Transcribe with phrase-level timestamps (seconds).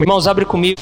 [0.00, 0.80] Irmãos, abre comigo.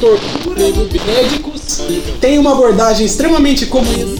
[0.00, 0.60] tortura
[1.04, 1.80] médicos
[2.20, 4.16] tem uma abordagem extremamente comum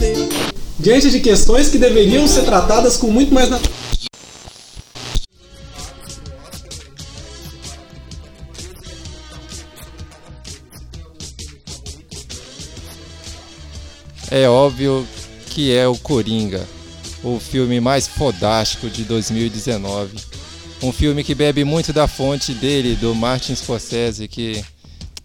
[0.79, 3.77] diante de questões que deveriam ser tratadas com muito mais naturalidade.
[14.29, 15.07] É óbvio
[15.49, 16.67] que é o Coringa,
[17.23, 20.17] o filme mais fodástico de 2019.
[20.81, 24.63] Um filme que bebe muito da fonte dele, do Martin Scorsese, que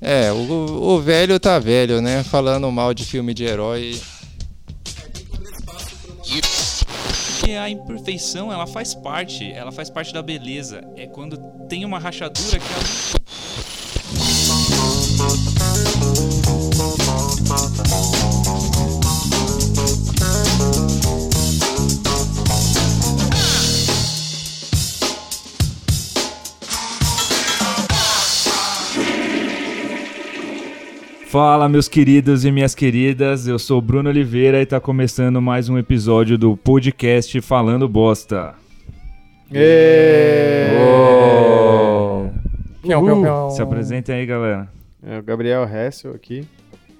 [0.00, 2.24] é, o, o velho tá velho, né?
[2.24, 4.00] Falando mal de filme de herói.
[7.38, 10.82] Porque a imperfeição, ela faz parte, ela faz parte da beleza.
[10.96, 11.36] É quando
[11.68, 13.22] tem uma rachadura que ela...
[31.32, 33.48] Fala, meus queridos e minhas queridas.
[33.48, 38.54] Eu sou Bruno Oliveira e tá começando mais um episódio do podcast Falando Bosta.
[43.50, 44.68] Se apresentem aí, galera.
[45.02, 46.44] É o Gabriel Hessel aqui.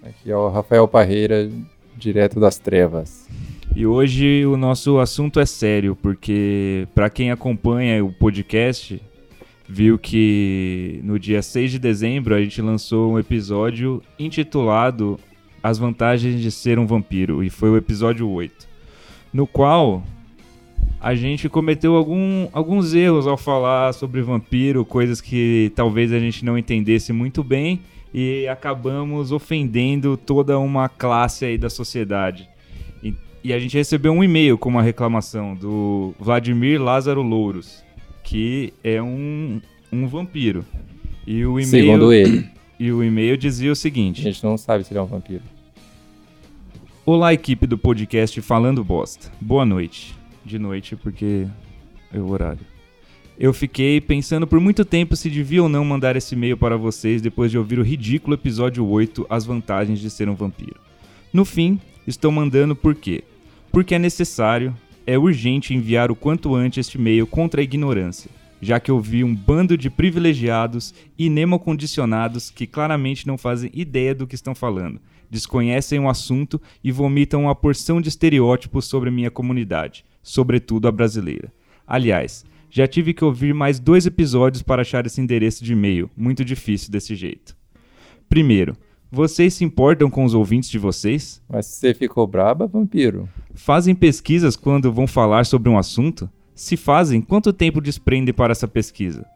[0.03, 1.51] Aqui é o Rafael Parreira,
[1.95, 3.29] direto das trevas.
[3.77, 8.99] E hoje o nosso assunto é sério, porque para quem acompanha o podcast,
[9.69, 15.19] viu que no dia 6 de dezembro a gente lançou um episódio intitulado
[15.63, 18.69] As Vantagens de Ser um Vampiro, e foi o episódio 8,
[19.33, 20.03] no qual
[21.01, 26.45] a gente cometeu algum, alguns erros ao falar sobre vampiro, coisas que talvez a gente
[26.45, 27.81] não entendesse muito bem
[28.15, 32.49] e acabamos ofendendo toda uma classe aí da sociedade.
[33.03, 37.83] E, e a gente recebeu um e-mail com uma reclamação do Vladimir Lázaro Louros,
[38.23, 39.61] que é um,
[39.93, 40.65] um vampiro.
[41.27, 42.49] E o e-mail Segundo ele.
[42.79, 45.43] e o e-mail dizia o A seguinte: gente não sabe se ele é um vampiro.
[47.05, 49.31] Olá, equipe do podcast Falando Bosta.
[49.41, 50.15] Boa noite.
[50.45, 51.47] De noite, porque
[52.13, 52.61] é o horário.
[53.39, 57.21] Eu fiquei pensando por muito tempo se devia ou não mandar esse e-mail para vocês
[57.23, 60.77] depois de ouvir o ridículo episódio 8, As Vantagens de Ser um Vampiro.
[61.33, 63.25] No fim, estou mandando por quê?
[63.73, 64.77] Porque é necessário,
[65.07, 68.31] é urgente enviar o quanto antes este e-mail contra a ignorância,
[68.61, 74.15] já que eu vi um bando de privilegiados e nemocondicionados que claramente não fazem ideia
[74.15, 79.31] do que estão falando, desconhecem o assunto e vomitam uma porção de estereótipos sobre minha
[79.31, 81.53] comunidade, sobretudo a brasileira.
[81.87, 86.45] Aliás, já tive que ouvir mais dois episódios para achar esse endereço de e-mail, muito
[86.45, 87.57] difícil desse jeito.
[88.29, 88.77] Primeiro,
[89.15, 91.43] vocês se importam com os ouvintes de vocês?
[91.47, 93.29] Mas você ficou braba, vampiro.
[93.53, 96.31] Fazem pesquisas quando vão falar sobre um assunto?
[96.55, 99.27] Se fazem, quanto tempo desprendem para essa pesquisa?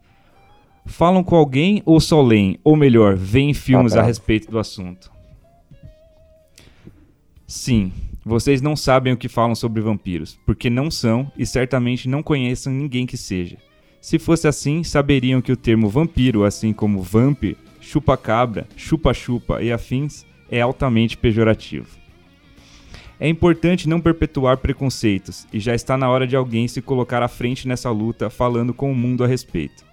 [0.86, 2.59] Falam com alguém ou só leem?
[2.65, 4.09] Ou melhor, veem filmes a bravo.
[4.09, 5.12] respeito do assunto?
[7.47, 7.92] Sim,
[8.25, 12.72] vocês não sabem o que falam sobre vampiros, porque não são e certamente não conhecem
[12.72, 13.59] ninguém que seja.
[14.00, 20.26] Se fosse assim, saberiam que o termo vampiro, assim como vampir, chupa-cabra, chupa-chupa e afins,
[20.50, 21.86] é altamente pejorativo.
[23.19, 27.28] É importante não perpetuar preconceitos, e já está na hora de alguém se colocar à
[27.28, 29.84] frente nessa luta falando com o mundo a respeito.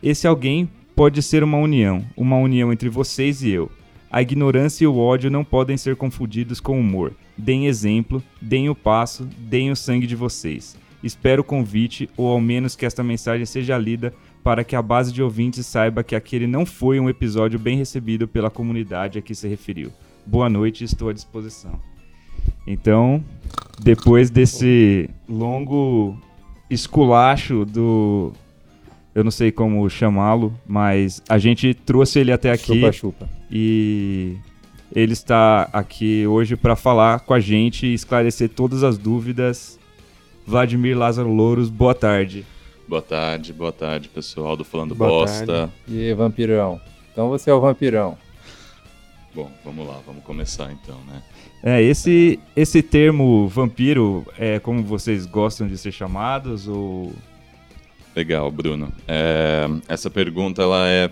[0.00, 3.68] Esse alguém pode ser uma união, uma união entre vocês e eu.
[4.10, 7.12] A ignorância e o ódio não podem ser confundidos com humor.
[7.36, 10.76] Deem exemplo, deem o passo, deem o sangue de vocês.
[11.02, 15.12] Espero o convite, ou ao menos que esta mensagem seja lida para que a base
[15.12, 19.34] de ouvintes saiba que aquele não foi um episódio bem recebido pela comunidade a que
[19.34, 19.92] se referiu.
[20.26, 21.78] Boa noite, estou à disposição.
[22.66, 23.22] Então,
[23.80, 26.16] depois desse longo
[26.68, 28.32] esculacho do.
[29.14, 33.28] Eu não sei como chamá-lo, mas a gente trouxe ele até aqui Chupa-chupa.
[33.50, 34.36] e
[34.94, 39.78] ele está aqui hoje para falar com a gente e esclarecer todas as dúvidas.
[40.46, 42.44] Vladimir Lázaro Louros, boa tarde.
[42.92, 45.46] Boa tarde, boa tarde, pessoal do Falando Boa Bosta.
[45.46, 45.72] tarde.
[45.88, 46.78] E vampirão?
[47.10, 48.18] Então você é o vampirão.
[49.34, 51.22] Bom, vamos lá, vamos começar então, né?
[51.62, 57.14] É, esse, esse termo vampiro é como vocês gostam de ser chamados ou
[58.14, 58.92] Legal, Bruno.
[59.08, 61.10] É, essa pergunta ela é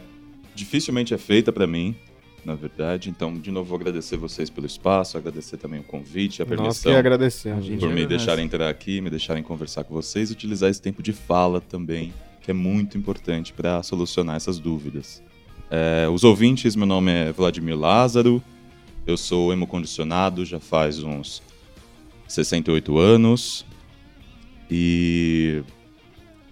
[0.55, 1.97] dificilmente é feita para mim,
[2.45, 3.11] na verdade.
[3.11, 6.93] Então, de novo, vou agradecer vocês pelo espaço, agradecer também o convite, a Nós permissão
[6.93, 7.67] que agradecemos.
[7.69, 11.13] por me deixarem entrar aqui, me deixarem conversar com vocês, e utilizar esse tempo de
[11.13, 15.23] fala também, que é muito importante para solucionar essas dúvidas.
[15.71, 18.43] É, os ouvintes, meu nome é Vladimir Lázaro,
[19.07, 21.43] eu sou hemocondicionado já faz uns
[22.29, 23.67] 68 anos.
[24.71, 25.63] E.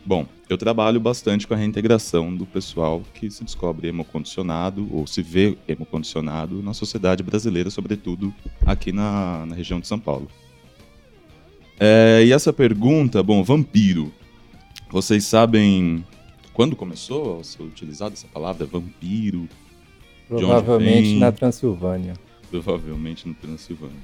[0.05, 5.23] Bom, eu trabalho bastante com a reintegração do pessoal que se descobre hemocondicionado ou se
[5.23, 8.33] vê hemocondicionado na sociedade brasileira, sobretudo
[8.65, 10.29] aqui na, na região de São Paulo.
[11.79, 14.13] É, e essa pergunta, bom, vampiro.
[14.91, 16.05] Vocês sabem
[16.55, 19.49] quando começou a ser utilizada essa palavra, vampiro?
[20.27, 22.15] Provavelmente na Transilvânia.
[22.51, 23.97] Provavelmente no Transilvânia.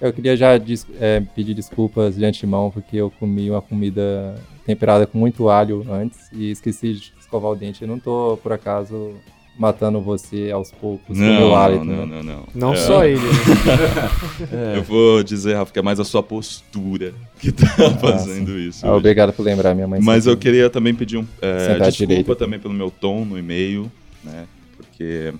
[0.00, 5.06] Eu queria já des- é, pedir desculpas de antemão, porque eu comi uma comida temperada
[5.06, 7.82] com muito alho antes e esqueci de escovar o dente.
[7.82, 9.14] Eu não tô, por acaso,
[9.58, 11.84] matando você aos poucos com o meu Não, hálito.
[11.84, 12.16] não, né?
[12.16, 12.48] não, não.
[12.54, 13.18] Não É, só ele.
[13.18, 14.76] né?
[14.76, 17.66] Eu vou dizer, Rafa, que é mais a sua postura que tá
[18.00, 18.86] fazendo isso.
[18.86, 20.00] Ah, obrigado por lembrar, minha mãe.
[20.00, 22.36] Mas eu queria também pedir um, é, desculpa direito.
[22.36, 23.90] também pelo meu tom no e-mail,
[24.22, 24.46] né?
[24.76, 25.34] Porque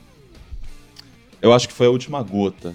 [1.40, 2.74] eu acho que foi a última gota.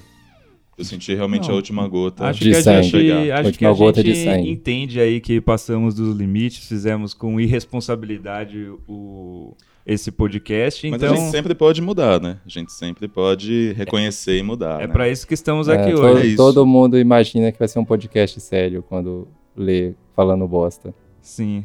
[0.77, 2.25] Eu senti realmente Não, a última gota.
[2.25, 2.83] Acho De que a sangue.
[2.89, 7.39] gente, acho que a gota de gente entende aí que passamos dos limites, fizemos com
[7.39, 9.55] irresponsabilidade o,
[9.85, 12.37] esse podcast, Mas então a gente sempre pode mudar, né?
[12.43, 14.81] A gente sempre pode reconhecer e mudar.
[14.81, 14.93] é né?
[14.93, 16.21] pra isso que estamos É, aqui to- hoje.
[16.23, 16.37] É isso.
[16.37, 20.91] todo mundo imagina que vai ser um podcast sério quando lê falando bosta.
[21.21, 21.63] Sim,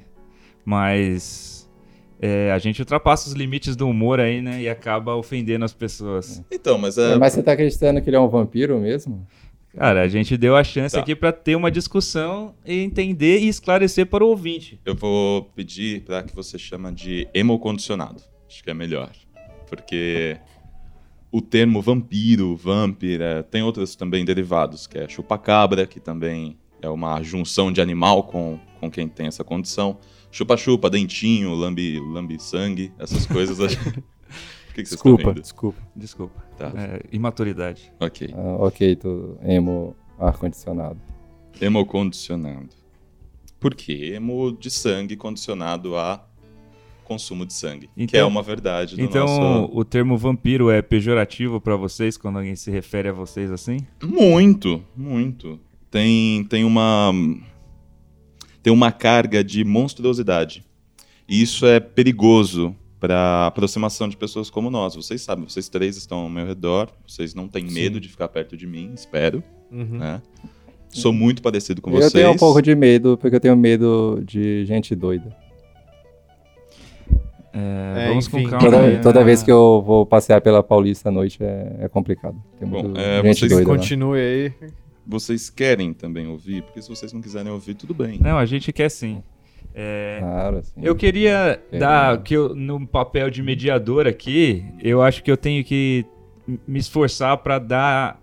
[0.65, 1.58] mas
[2.21, 6.43] é, a gente ultrapassa os limites do humor aí, né, e acaba ofendendo as pessoas.
[6.51, 7.17] Então, mas é.
[7.17, 9.27] Mas você tá acreditando que ele é um vampiro mesmo?
[9.77, 11.01] Cara, a gente deu a chance Tá.
[11.01, 14.81] aqui pra ter uma discussão e entender e esclarecer para o ouvinte.
[14.85, 18.21] Eu vou pedir para que você chama de hemocondicionado.
[18.49, 19.11] Acho que é melhor.
[19.69, 20.39] Porque
[21.31, 26.89] o termo vampiro, vampir, é, tem outros também derivados, que é chupacabra, que também é
[26.89, 29.99] uma junção de animal com, com quem tem essa condição.
[30.31, 33.75] Chupa-chupa, dentinho, lambe, lambe sangue, essas coisas.
[33.77, 34.03] que,
[34.75, 35.81] que Desculpa, desculpa.
[35.97, 36.45] Desculpa.
[36.57, 37.93] Tá, É, imaturidade.
[38.01, 38.31] ok.
[38.35, 41.01] Ah, ok, tô emo ar-condicionado.
[41.61, 42.69] Hemocondicionado.
[43.61, 44.13] Por quê?
[44.15, 46.25] Hemo de sangue condicionado a
[47.05, 47.87] consumo de sangue.
[47.97, 49.73] que Então- é uma verdade do Então, nosso...
[49.77, 53.79] o termo vampiro é pejorativo pra vocês quando alguém se refere a vocês assim?
[54.03, 55.59] Muito, muito.
[55.91, 57.13] Tem, tem uma
[58.69, 60.63] tem uma carga de monstruosidade.
[61.27, 64.95] E isso é perigoso para aproximação de pessoas como nós.
[64.95, 68.57] Vocês sabem, vocês três estão ao meu redor, vocês não têm medo de ficar perto
[68.59, 69.43] de mim, espero,
[69.73, 69.99] Uhum.
[69.99, 70.21] né?
[70.91, 72.13] Sou muito parecido com eu vocês.
[72.13, 75.35] tenho um pouco de medo, porque eu tenho medo de gente doida.
[77.53, 78.45] É, É, vamos enfim.
[78.45, 78.65] com calma.
[78.71, 78.97] Toda, né?
[78.99, 82.37] toda vez que eu vou passear pela Paulista à noite é, é complicado.
[82.59, 83.67] Tem Bom, muito é, gente vocês doida.
[83.71, 84.53] Continue aí.
[85.09, 86.63] Vocês querem também ouvir?
[86.63, 88.19] Porque se vocês não quiserem ouvir, tudo bem.
[88.21, 89.23] Não, a gente quer sim.
[89.75, 90.73] É, Claro, assim.
[90.83, 91.79] Eu queria É.
[91.79, 96.05] dar que eu, no papel de mediador aqui, eu acho que eu tenho que
[96.67, 98.21] me esforçar para dar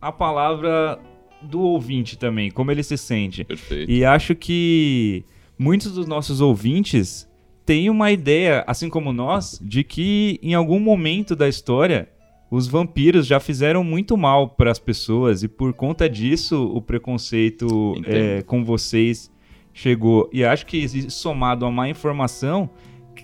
[0.00, 0.98] a palavra
[1.42, 3.44] do ouvinte também, como ele se sente.
[3.44, 3.90] Perfeito.
[3.90, 5.24] E acho que
[5.58, 7.28] muitos dos nossos ouvintes
[7.66, 12.08] têm uma ideia, assim como nós, de que em algum momento da história
[12.54, 17.94] os vampiros já fizeram muito mal para as pessoas e por conta disso o preconceito
[18.06, 19.28] é, com vocês
[19.72, 20.30] chegou.
[20.32, 22.70] E acho que somado a má informação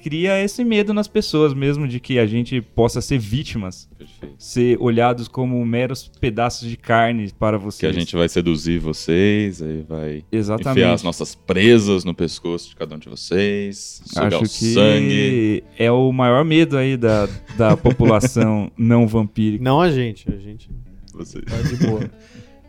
[0.02, 4.35] cria esse medo nas pessoas mesmo de que a gente possa ser vítimas, Perfeito.
[4.38, 7.97] ser olhados como meros pedaços de carne para Que vocês.
[7.97, 10.70] a gente vai seduzir vocês, aí vai Exatamente.
[10.81, 14.75] enfiar as nossas presas no pescoço de cada um de vocês, sugar Acho o que
[14.75, 15.64] sangue.
[15.78, 17.26] é o maior medo aí da,
[17.57, 19.62] da população não vampírica.
[19.62, 20.71] Não a gente, a gente
[21.14, 21.45] Vocês.
[21.45, 22.11] tá de boa.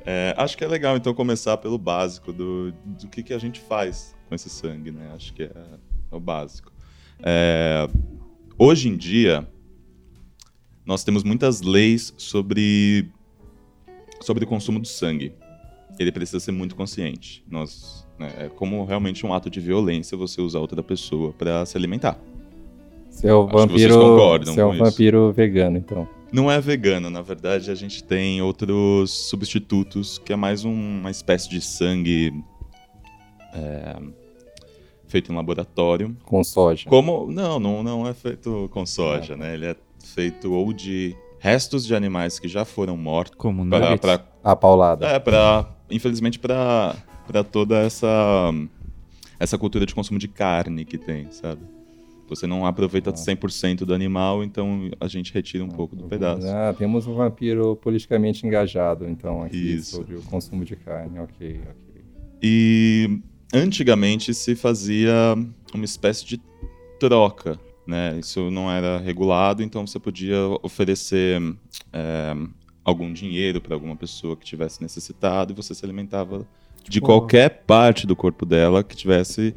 [0.04, 3.60] É, acho que é legal então começar pelo básico do, do que, que a gente
[3.60, 5.12] faz com esse sangue, né?
[5.16, 5.52] Acho que é,
[6.12, 6.71] é o básico.
[7.24, 7.88] É,
[8.58, 9.48] hoje em dia,
[10.86, 13.08] nós temos muitas leis sobre,
[14.22, 15.34] sobre o consumo do sangue.
[16.00, 17.44] Ele precisa ser muito consciente.
[17.50, 21.78] Nós, né, é como realmente um ato de violência você usar outra pessoa para se
[21.78, 22.18] alimentar.
[23.44, 23.62] Acho que vocês
[23.92, 24.84] vampiro, seu com isso.
[24.84, 26.08] vampiro vegano, então.
[26.32, 31.12] Não é vegano, na verdade a gente tem outros substitutos que é mais um- uma
[31.12, 32.34] espécie de sangue
[33.54, 33.98] é,
[35.12, 36.16] feito em laboratório.
[36.24, 36.90] Com soja.
[36.90, 39.54] Como não, não, não é feito com soja, né?
[39.54, 44.00] Ele é feito ou de restos de animais que já foram mortos Como para, nuggets.
[44.02, 45.06] para A paulada.
[45.08, 46.96] é, para infelizmente para
[47.28, 48.52] para toda essa
[49.40, 51.62] essa cultura de consumo de carne que tem, sabe?
[52.30, 56.48] Você não aproveita 100% do animal, então a gente retira um pouco do pedaço.
[56.48, 59.98] Ah, temos um vampiro politicamente engajado, então, aqui Isso.
[59.98, 61.20] sobre o consumo de carne.
[61.20, 62.04] Ok, ok.
[62.42, 63.20] E
[63.54, 65.14] antigamente se fazia
[65.74, 66.42] uma espécie de
[67.00, 68.18] troca, né?
[68.20, 71.42] Isso não era regulado, então você podia oferecer
[71.92, 72.36] é,
[72.84, 76.48] algum dinheiro para alguma pessoa que tivesse necessitado e você se alimentava
[76.88, 79.56] de qualquer parte do corpo dela que tivesse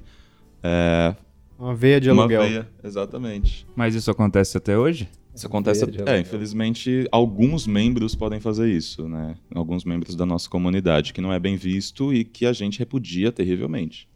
[0.63, 1.15] é,
[1.59, 2.43] Uma veia de uma aluguel.
[2.43, 2.69] veia.
[2.83, 3.67] Exatamente.
[3.75, 5.09] Mas isso acontece até hoje?
[5.35, 5.85] Isso acontece.
[6.07, 9.35] É, infelizmente, alguns membros podem fazer isso, né?
[9.55, 13.33] Alguns membros da nossa comunidade, que não é bem visto e que a gente repudia
[13.33, 14.09] terrivelmente.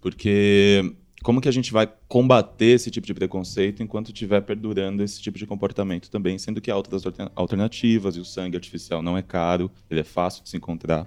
[0.00, 5.20] Porque como que a gente vai combater esse tipo de preconceito enquanto estiver perdurando esse
[5.20, 9.16] tipo de comportamento também, sendo que há outras alter- alternativas e o sangue artificial não
[9.16, 11.06] é caro, ele é fácil de se encontrar.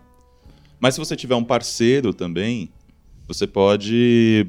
[0.80, 2.70] Mas se você tiver um parceiro também,
[3.28, 4.48] você pode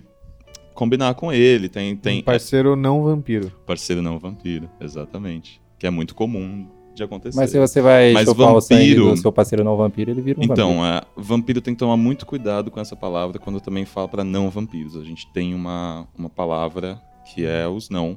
[0.79, 3.51] combinar com ele, tem tem Um parceiro não vampiro.
[3.67, 5.61] Parceiro não vampiro, exatamente.
[5.79, 7.37] Que é muito comum de acontecer.
[7.39, 10.21] Mas se você vai Mas chupar o sangue vampiro- do seu parceiro não vampiro, ele
[10.21, 10.87] vira um Então, vampiro.
[10.87, 14.49] é, vampiro tem que tomar muito cuidado com essa palavra quando também fala para não
[14.51, 14.97] vampiros.
[14.97, 17.01] A gente tem uma, uma palavra
[17.35, 18.17] que é os não,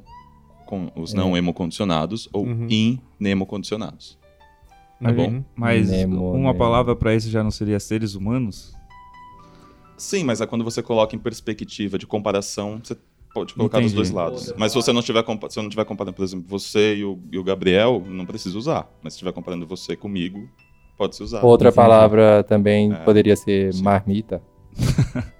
[0.65, 2.67] com, os não hemocondicionados ou Uhum.
[3.19, 4.17] inemocondicionados.
[5.03, 5.43] É bom?
[5.55, 6.55] Mas Nemo, uma Nemo.
[6.59, 8.75] palavra pra isso já não seria seres humanos?
[10.01, 12.97] Sim, mas é quando você coloca em perspectiva de comparação, você
[13.33, 13.95] pode colocar dos Entendi.
[13.95, 14.53] dois lados.
[14.57, 17.19] Mas se você não estiver se eu não estiver comparando, por exemplo, você e o,
[17.31, 18.89] e o Gabriel, não precisa usar.
[19.03, 20.49] Mas se estiver comparando você comigo,
[20.97, 21.43] pode se usar.
[21.45, 23.83] Outra palavra também É, poderia ser sim.
[23.83, 24.41] marmita.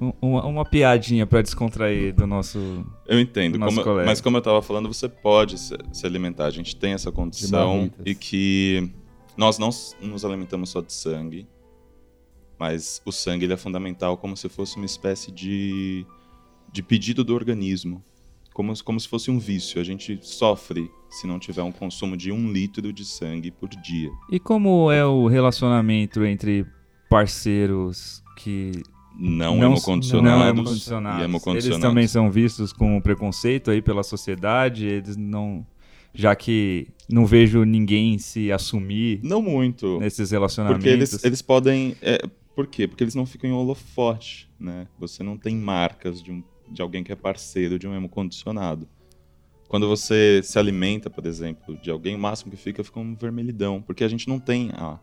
[0.00, 2.58] Um- Uma, uma piadinha pra descontrair do nosso.
[3.06, 4.06] Eu entendo, Nosso como- colega.
[4.08, 6.46] mas como eu estava falando, você pode se, se alimentar.
[6.46, 8.90] A gente tem essa condição e que
[9.36, 9.68] nós não
[10.00, 11.46] nos alimentamos só de sangue,
[12.60, 16.04] mas o sangue ele é fundamental como se fosse uma espécie de,
[16.70, 18.04] de pedido do organismo,
[18.52, 19.80] como, se- como se fosse um vício.
[19.80, 24.10] A gente sofre se não tiver um consumo de um litro de sangue por dia.
[24.30, 26.66] E como é o relacionamento entre
[27.08, 28.72] parceiros que
[29.18, 31.20] Não, não, hemocondicionados, não hemocondicionados?
[31.20, 31.66] e hemocondicionados.
[31.66, 35.66] Eles também são vistos com preconceito aí pela sociedade, eles não.
[36.12, 39.98] Já que não vejo ninguém se assumir Não muito.
[40.00, 40.82] nesses relacionamentos.
[40.82, 41.94] Porque eles, eles podem.
[42.02, 42.18] É,
[42.60, 42.86] por quê?
[42.86, 44.86] Porque eles não ficam em holofote, né?
[44.98, 48.86] Você não tem marcas de, um, de alguém que é parceiro de um hemocondicionado.
[49.66, 53.80] Quando você se alimenta, por exemplo, de alguém, o máximo que fica fica um vermelhidão.
[53.80, 54.98] Porque a gente não tem ah,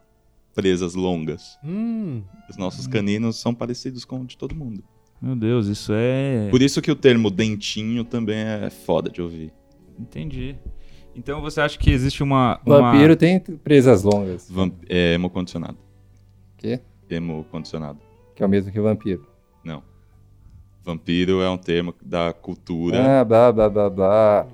[0.53, 1.57] presas longas.
[1.63, 4.83] Hum, Os nossos caninos são parecidos com o de todo mundo.
[5.19, 6.49] Meu Deus, isso é.
[6.51, 9.51] Por isso que o termo dentinho também é foda de ouvir.
[9.97, 10.55] Entendi.
[11.15, 12.61] Então você acha que existe uma.
[12.63, 14.47] uma- Vampiro tem presas longas.
[14.47, 15.79] Vamp é hemocondicionado.
[16.57, 16.81] Quê?
[17.09, 17.99] Hemocondicionado.
[18.35, 19.25] Que é o mesmo que vampiro.
[19.63, 19.83] Não.
[20.83, 23.19] Vampiro é um termo da cultura.
[23.19, 24.47] Ah, blá, blá, blá, blá.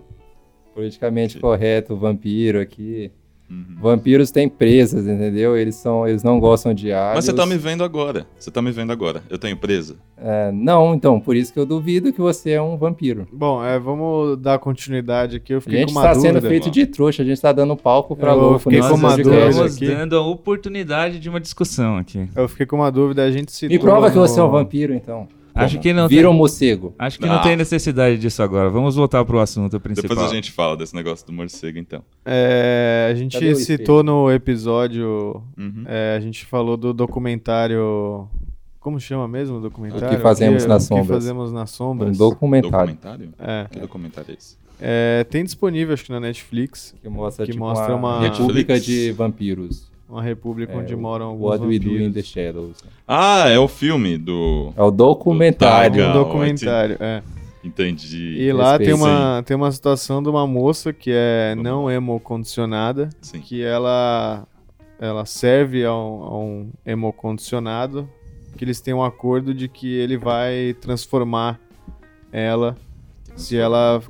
[0.73, 3.11] Politicamente correto, vampiro aqui.
[3.49, 3.75] Uhum.
[3.79, 5.55] Vampiros têm presas, entendeu?
[5.55, 7.17] Eles, são, eles não gostam de águas.
[7.17, 8.25] Mas você tá me vendo agora.
[8.39, 9.21] Você tá me vendo agora.
[9.29, 9.95] Eu tenho presa?
[10.17, 13.27] É, não, então, por isso que eu duvido que você é um vampiro.
[13.31, 15.53] bom, é, vamos dar continuidade aqui.
[15.53, 16.49] Eu A fiquei gente com uma está sendo dúvida.
[16.49, 19.17] feito de trouxa, a gente está dando palco pra Eu louco fiquei com uma Nós
[19.17, 19.87] dúvida estamos aqui.
[19.87, 22.27] dando a oportunidade de uma discussão aqui.
[22.35, 23.69] Eu fiquei com uma dúvida, a gente citou...
[23.75, 25.27] Me prova que no- você é um vampiro, então.
[25.55, 26.93] Acho que não Vira tem- um morcego.
[26.97, 27.39] Acho que não Ah.
[27.43, 28.69] tem necessidade disso agora.
[28.69, 30.09] Vamos voltar pro assunto principal.
[30.09, 32.01] Depois a gente fala desse negócio do morcego, então.
[32.25, 35.83] É, a gente Cadê o citou no episódio, Uhum.
[35.85, 38.27] é, a gente falou do documentário...
[38.79, 40.07] Como chama mesmo o documentário?
[40.07, 41.07] O que fazemos nas O sombras.
[41.07, 42.17] que fazemos nas Um sombras.
[42.17, 43.33] documentário Documentário?
[43.39, 44.57] É, Que documentário é esse?
[44.81, 48.73] é, tem disponível, acho que na Netflix, que mostra, Que tipo, mostra uma, uma- república
[48.73, 48.85] Netflix.
[49.05, 49.92] de vampiros.
[50.13, 52.13] Uma república É, onde moram alguns What We Do in vampiros.
[52.13, 52.77] the Shadows.
[53.07, 54.71] Ah, é o filme do.
[54.77, 55.97] É o documentário.
[55.97, 57.21] Legal, um documentário, é.
[57.63, 58.35] Entendi.
[58.39, 63.39] E lá tem uma, tem uma situação de uma moça que é não hemocondicionada, Sim.
[63.39, 64.45] que ela,
[64.99, 68.09] ela serve a um, a um hemocondicionado,
[68.57, 71.57] que eles têm um acordo de que ele vai transformar
[72.31, 72.75] ela
[73.35, 74.01] se ela,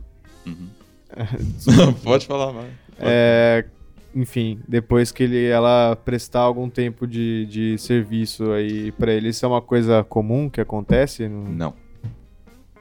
[0.45, 0.67] Uhum.
[2.03, 2.65] Pode falar, vai.
[3.00, 3.65] é,
[4.15, 9.29] enfim, depois que ele, ela prestar algum tempo de, de serviço aí pra ele.
[9.29, 11.27] Isso é uma coisa comum que acontece?
[11.27, 11.74] no- Não.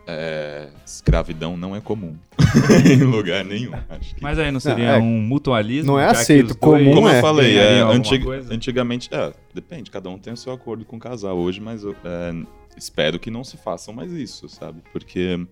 [0.05, 2.17] É, escravidão não é comum
[2.91, 3.71] em lugar nenhum.
[3.89, 4.21] Acho que.
[4.23, 5.93] Mas aí não seria é- um mutualismo?
[5.93, 7.19] não é aceito, comum Como é.
[7.19, 8.53] eu falei, é, antig- coisa?
[8.53, 9.09] antigamente.
[9.12, 12.35] É, depende, cada um tem o seu acordo com o casal hoje, mas eu, é,
[12.77, 14.83] espero que não se façam mais isso, sabe?
[14.93, 15.47] Porque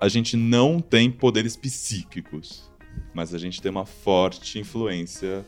[0.00, 2.70] a gente não tem poderes psíquicos,
[3.12, 5.44] mas a gente tem uma forte influência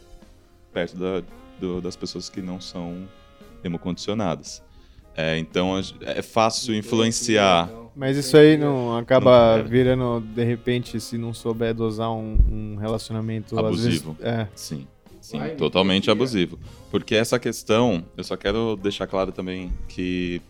[0.72, 1.22] perto da-
[1.60, 3.08] do- das pessoas que não são
[3.64, 4.62] hemocondicionadas.
[5.16, 5.72] É, então
[6.02, 7.70] é fácil influenciar.
[7.94, 12.76] Mas isso aí não acaba Não, virando, de repente, se não souber dosar um, um
[12.76, 14.10] relacionamento Abusivo.
[14.20, 14.48] Às vezes, é.
[14.54, 14.86] Sim,
[15.22, 16.58] sim, totalmente abusivo.
[16.90, 20.42] Porque essa questão, eu só quero deixar claro também que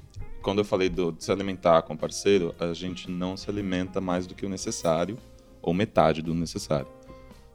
[0.42, 4.00] quando eu falei do, de se alimentar com o parceiro, a gente não se alimenta
[4.00, 5.16] mais do que o necessário,
[5.66, 6.86] ou metade do necessário.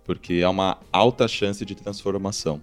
[0.04, 2.62] Porque há uma alta chance de transformação.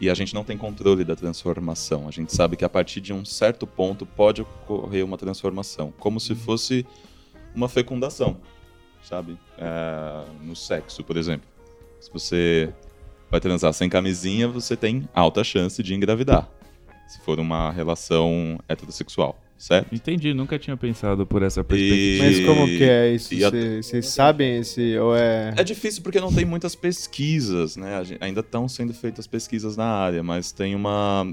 [0.00, 2.06] E a gente não tem controle da transformação.
[2.06, 6.20] A gente sabe que a partir de um certo ponto pode ocorrer uma transformação, como
[6.20, 6.86] se fosse
[7.52, 8.36] uma fecundação,
[9.02, 9.36] sabe?
[9.58, 11.48] É, no sexo, por exemplo.
[11.98, 12.72] Se você
[13.28, 16.48] vai transar sem camisinha, você tem alta chance de engravidar.
[17.08, 19.94] Se for uma relação heterossexual, certo?
[19.94, 22.24] Entendi, nunca tinha pensado por essa perspectiva.
[22.24, 23.34] Mas como que é isso?
[23.34, 24.96] e a- Vocês sabem esse.
[24.96, 25.52] Ou é.
[25.56, 27.96] É difícil porque não tem muitas pesquisas, né?
[27.96, 31.26] A gen- Ainda estão sendo feitas pesquisas na área, mas tem uma,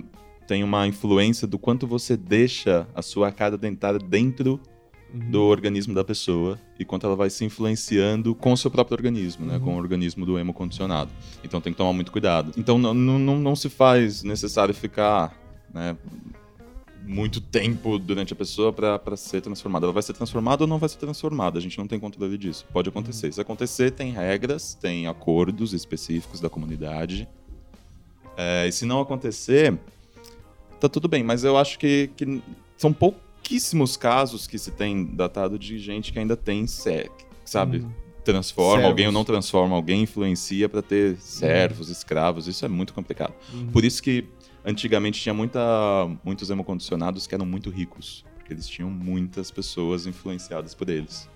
[0.48, 4.60] tem uma influência do quanto você deixa a sua cara dentária dentro
[5.29, 9.46] do organismo da pessoa e quanto ela vai se influenciando com o seu próprio organismo,
[9.46, 9.58] né?
[9.63, 11.10] Com o organismo do hemocondicionado.
[11.44, 12.51] Então tem que tomar muito cuidado.
[12.58, 15.34] Então não, não, não- não se faz necessário ficar,
[15.74, 15.96] né?
[17.05, 19.85] Muito tempo durante a pessoa para ser transformada.
[19.85, 21.59] Ela vai ser transformada ou não vai ser transformada.
[21.59, 22.65] A gente não tem controle disso.
[22.74, 23.31] Pode acontecer.
[23.31, 27.27] Se acontecer, tem regras, tem acordos específicos da comunidade.
[28.35, 29.77] É, e se não acontecer,
[30.79, 31.24] tá tudo bem.
[31.24, 32.41] Mas eu acho que, que
[32.77, 37.12] são pouquíssimos casos que se tem datado de gente que ainda tem sec,
[37.45, 37.85] sabe?
[38.24, 38.89] Transforma Servos.
[38.89, 42.47] alguém ou não transforma alguém, influencia para ter servos, escravos.
[42.47, 43.35] Isso é muito complicado.
[43.71, 44.25] Por isso que
[44.65, 45.60] antigamente tinha muita,
[46.24, 51.29] muitos hemocondicionados que eram muito ricos, porque eles tinham muitas pessoas influenciadas por eles.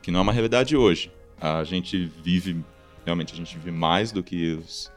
[0.00, 1.10] Que não é uma realidade hoje.
[1.40, 2.64] A gente vive,
[3.04, 4.90] realmente, a gente vive mais do que os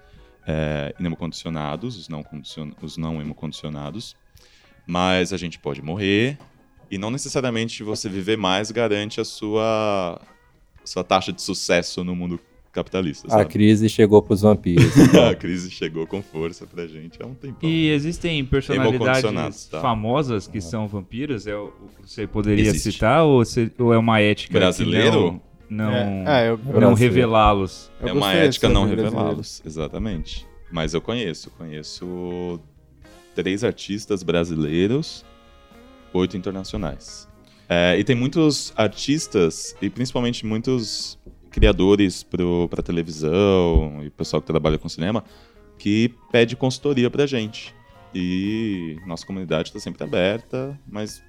[0.48, 2.24] é, hemocondicionados, os não,
[2.82, 4.16] os não hemocondicionados,
[4.86, 6.38] mas a gente pode morrer
[6.90, 10.22] e não necessariamente você viver mais garante a sua,
[10.84, 12.40] sua taxa de sucesso no mundo
[12.72, 13.28] capitalista.
[13.28, 13.46] A Sabe?
[13.50, 14.86] crise chegou pros vampiros.
[15.30, 17.70] a crise chegou com força pra gente há um tempão.
[17.70, 19.82] E existem personalidades tá.
[19.82, 21.48] famosas que são vampiros?
[21.48, 22.94] É, o- você poderia Existe.
[22.94, 25.12] citar ou, você- ou é uma ética Brasileiro?
[25.68, 27.92] que não, não, É, ah, eu, não revelá-los?
[28.02, 30.46] é uma ética não revelá-los, exatamente.
[30.72, 32.60] Mas eu conheço, conheço
[33.36, 35.26] três artistas brasileiros,
[36.14, 37.28] oito internacionais.
[37.68, 41.18] É, e tem muitos artistas, e principalmente muitos
[41.52, 45.24] criadores para televisão e pessoal que trabalha com cinema,
[45.78, 47.76] que pede consultoria pra gente.
[48.14, 51.24] E nossa comunidade está sempre aberta, mas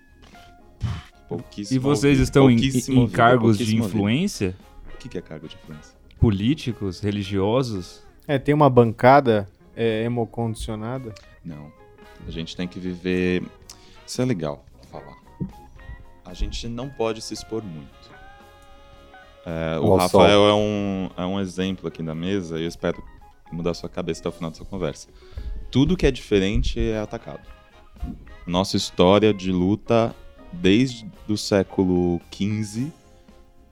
[1.29, 1.77] pouquíssimo.
[1.77, 3.99] E vocês ouvido, estão em, em ouvido, cargos de pouquíssimo ouvido.
[3.99, 4.57] influência?
[4.95, 5.97] O que que é cargo de influência?
[6.19, 8.03] Políticos, religiosos?
[8.27, 11.13] É, tem uma bancada é, hemocondicionada.
[11.45, 11.73] Não.
[12.27, 13.43] A gente tem que viver.
[14.07, 15.17] Isso é legal falar.
[16.25, 18.12] A gente não pode se expor muito.
[19.45, 23.03] É, o Rafael é um, é um exemplo aqui na mesa e eu espero
[23.53, 25.09] mudar sua cabeça até o final dessa conversa.
[25.71, 27.47] Tudo que é diferente é atacado.
[28.47, 30.15] Nossa história de luta
[30.53, 32.93] desde o século XV,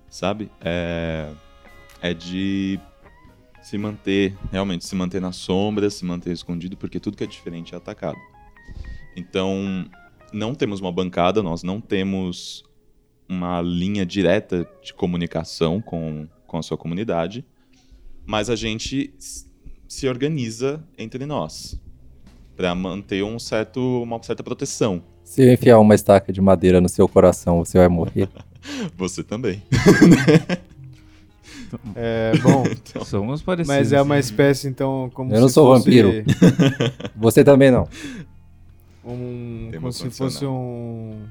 [0.08, 0.50] sabe?
[0.60, 1.30] É,
[2.00, 2.80] é de
[3.62, 7.74] se manter, realmente, se manter na sombra, se manter escondido, porque tudo que é diferente
[7.74, 8.18] é atacado.
[9.14, 9.84] Então,
[10.32, 12.64] não temos uma bancada, nós não temos
[13.30, 17.44] uma linha direta de comunicação com, com a sua comunidade,
[18.26, 19.14] mas a gente
[19.86, 21.80] se organiza entre nós
[22.56, 25.02] para manter um certo, uma certa proteção.
[25.22, 28.28] Se eu enfiar uma estaca de madeira no seu coração, você vai morrer.
[28.98, 29.62] Você também.
[31.94, 32.64] É, bom,
[33.04, 33.68] Somos parecidos.
[33.68, 36.24] mas é uma espécie, então, como Eu não se sou fosse vampiro.
[37.14, 37.88] Você também não.
[39.04, 41.22] Um, Tem como se fosse um,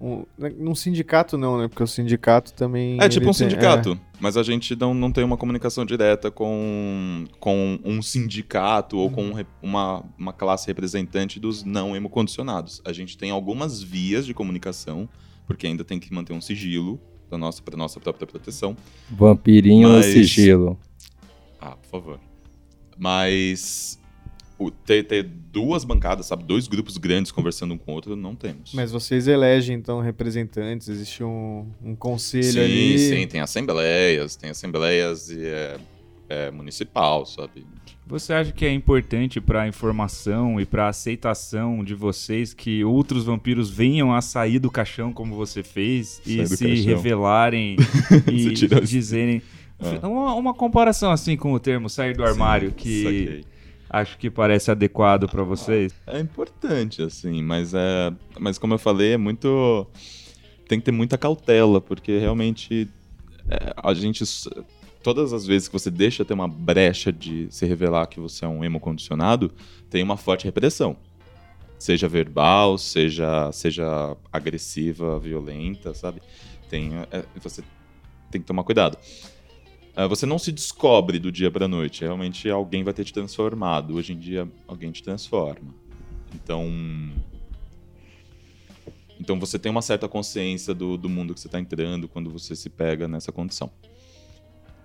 [0.00, 0.24] um...
[0.58, 1.68] Num sindicato não, né?
[1.68, 2.98] Porque o sindicato também...
[3.00, 7.24] É tipo um tem- sindicato, mas a gente não, não tem uma comunicação direta com,
[7.40, 12.82] com um sindicato ou com um re- uma, uma classe representante dos não hemocondicionados.
[12.84, 15.08] A gente tem algumas vias de comunicação,
[15.46, 18.76] porque ainda tem que manter um sigilo para nossa, pra nossa própria proteção.
[19.10, 20.78] Vampirinho Mas- no sigilo.
[21.60, 22.20] Ah, por favor.
[22.98, 23.98] Mas
[24.70, 26.44] ter, ter duas bancadas, sabe?
[26.44, 28.72] Dois grupos grandes conversando um com o outro, não temos.
[28.74, 32.98] Mas vocês elegem, então, representantes, existe um, um conselho sim, ali.
[32.98, 35.76] sim, tem assembleias, tem assembleias e é,
[36.28, 37.64] é municipal, sabe?
[38.06, 42.84] Você acha que é importante para a informação e para a aceitação de vocês que
[42.84, 46.84] outros vampiros venham a sair do caixão como você fez Sair e se caixão.
[46.84, 47.76] revelarem
[48.30, 48.52] e
[48.84, 49.40] dizerem
[49.80, 50.06] Ah.
[50.06, 53.44] uma, uma comparação assim com o termo sair do armário Sim, que saquei.
[53.94, 55.94] Acho que parece adequado para vocês.
[56.06, 58.12] É importante, assim, mas é.
[58.38, 59.86] Mas como eu falei, é muito.
[60.68, 62.88] Tem que ter muita cautela, porque realmente
[63.48, 64.24] é, a gente.
[65.02, 68.48] Todas as vezes que você deixa ter uma brecha de se revelar que você é
[68.48, 69.52] um hemocondicionado,
[69.90, 70.96] tem uma forte repressão.
[71.78, 76.22] Seja verbal, seja, seja agressiva, violenta, sabe?
[76.70, 77.62] Tem, é, você
[78.30, 78.96] tem que tomar cuidado.
[79.96, 82.02] É, você não se descobre do dia pra noite.
[82.02, 83.94] Realmente alguém vai ter te transformado.
[83.94, 85.74] Hoje em dia, alguém te transforma.
[86.34, 86.68] Então.
[89.20, 92.56] Então você tem uma certa consciência do, do mundo que você está entrando quando você
[92.56, 93.70] se pega nessa condição.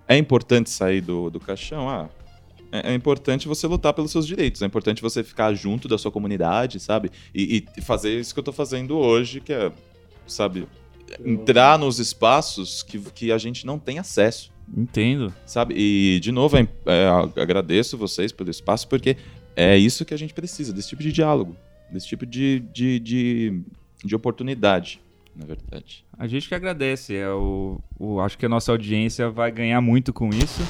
[0.06, 1.88] É importante sair do, do caixão?
[1.88, 2.08] Ah,
[2.72, 4.62] é, é importante você lutar pelos seus direitos.
[4.62, 7.10] É importante você ficar junto da sua comunidade, sabe?
[7.34, 9.72] E, e fazer isso que eu tô fazendo hoje, que é,
[10.26, 10.68] sabe,
[11.24, 15.34] entrar nos espaços que, que a gente não tem acesso, Entendo.
[15.46, 15.74] sabe?
[15.76, 17.08] E, de novo, é, é,
[17.42, 19.16] agradeço vocês pelo espaço, porque
[19.56, 21.56] é isso que a gente precisa, desse tipo de diálogo,
[21.92, 23.62] desse tipo de, de, de,
[24.04, 25.00] de oportunidade,
[25.34, 26.04] na verdade.
[26.16, 27.16] A gente que agradece.
[27.16, 30.60] É o, o- acho que a nossa audiência vai ganhar muito com isso.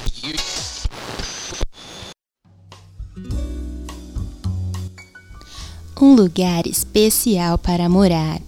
[6.01, 8.39] Um lugar especial para morar.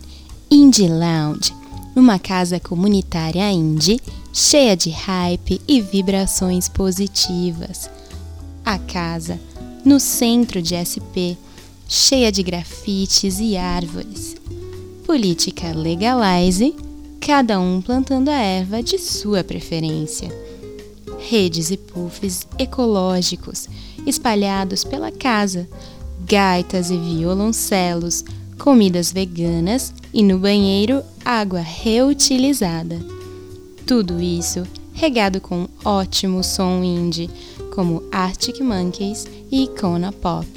[0.50, 1.54] Indie Lounge.
[1.95, 4.01] Uma casa comunitária indie,
[4.34, 7.88] cheia de hype e vibrações positivas.
[8.65, 9.39] A casa,
[9.86, 11.38] no centro de SP,
[11.88, 14.36] cheia de grafites e árvores.
[15.06, 16.75] Política legalize,
[17.19, 20.32] cada um plantando a erva de sua preferência.
[21.29, 23.69] Redes e puffs ecológicos
[24.06, 25.69] espalhados pela casa,
[26.25, 28.25] gaitas e violoncelos,
[28.63, 32.97] comidas veganas e no banheiro água reutilizada.
[33.86, 37.30] Tudo isso regado com ótimo som indie,
[37.76, 40.47] como Arctic Monkeys e Icona Pop.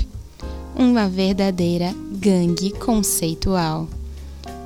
[0.78, 3.88] Uma verdadeira gangue conceitual.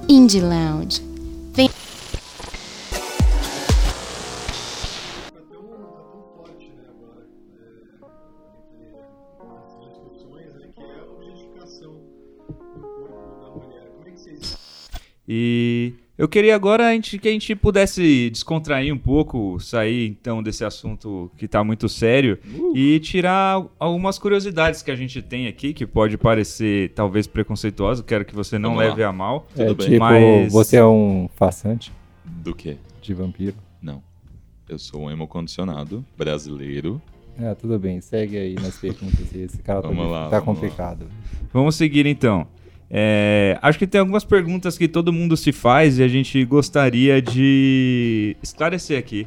[0.07, 1.10] Indie Lounge.
[15.33, 20.43] E eu queria agora a gente, que a gente pudesse descontrair um pouco, sair então
[20.43, 22.37] desse assunto que tá muito sério
[22.75, 28.25] e tirar algumas curiosidades que a gente tem aqui, que pode parecer talvez preconceituoso, quero
[28.25, 28.89] que você não Vamos lá.
[28.91, 29.47] leve a mal.
[29.55, 29.87] Tudo é, bem.
[29.87, 31.93] tipo, Mas- você é um farsante
[32.25, 32.77] Do quê?
[33.01, 33.55] de vampiro.
[33.81, 34.03] Não.
[34.69, 37.01] Eu sou um emo-condicionado brasileiro.
[37.39, 39.33] É, tudo bem, segue aí nas perguntas.
[39.33, 41.07] Esse cara tá, lá, tá complicado.
[41.53, 42.49] Vamos seguir então.
[42.91, 47.23] É, acho que tem algumas perguntas que todo mundo se faz e a gente gostaria
[47.23, 49.27] de esclarecer aqui.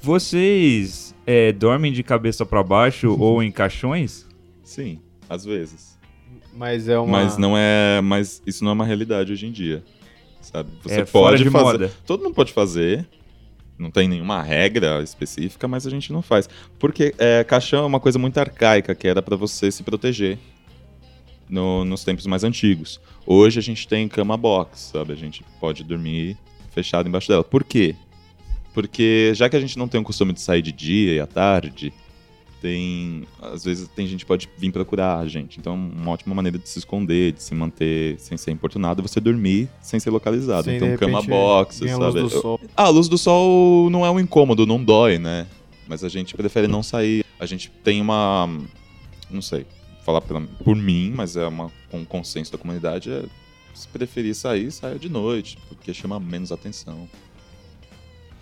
[0.00, 4.26] Vocês é, dormem de cabeça para baixo ou em caixões?
[4.62, 5.98] Sim, às vezes.
[6.54, 7.22] Mas é uma.
[7.24, 8.00] Mas não é.
[8.00, 9.84] Mas isso não é uma realidade hoje em dia.
[10.40, 10.70] Sabe?
[10.82, 11.64] Você É fora pode de fazer.
[11.64, 11.92] moda.
[12.06, 13.06] Todo mundo pode fazer.
[13.78, 16.48] Não tem nenhuma regra específica, mas a gente não faz.
[16.78, 20.38] Porque é, caixão é uma coisa muito arcaica, que era pra você se proteger
[21.48, 23.00] no- nos tempos mais antigos.
[23.26, 25.12] Hoje a gente tem cama box, sabe?
[25.12, 26.36] A gente pode dormir
[26.70, 27.42] fechado embaixo dela.
[27.44, 27.94] Por quê?
[28.74, 31.26] Porque já que a gente não tem o costume de sair de dia e à
[31.26, 31.92] tarde,
[32.60, 33.24] tem.
[33.40, 35.58] Às vezes tem gente que pode vir procurar a gente.
[35.58, 39.20] Então, uma ótima maneira de se esconder, de se manter sem ser importunado, é você
[39.20, 40.64] dormir sem ser localizado.
[40.64, 42.20] sem, então, cama box, a luz sabe?
[42.22, 42.60] do sol.
[42.76, 45.46] Ah, a luz do sol não é um incômodo, não dói, né?
[45.88, 47.24] Mas a gente prefere não sair.
[47.38, 48.48] A gente tem uma.
[49.30, 49.66] Não sei,
[50.06, 53.10] falar pela- por mim, mas é uma, um consenso da comunidade.
[53.12, 53.24] É,
[53.74, 57.06] se preferir sair, saia de noite, porque chama menos atenção.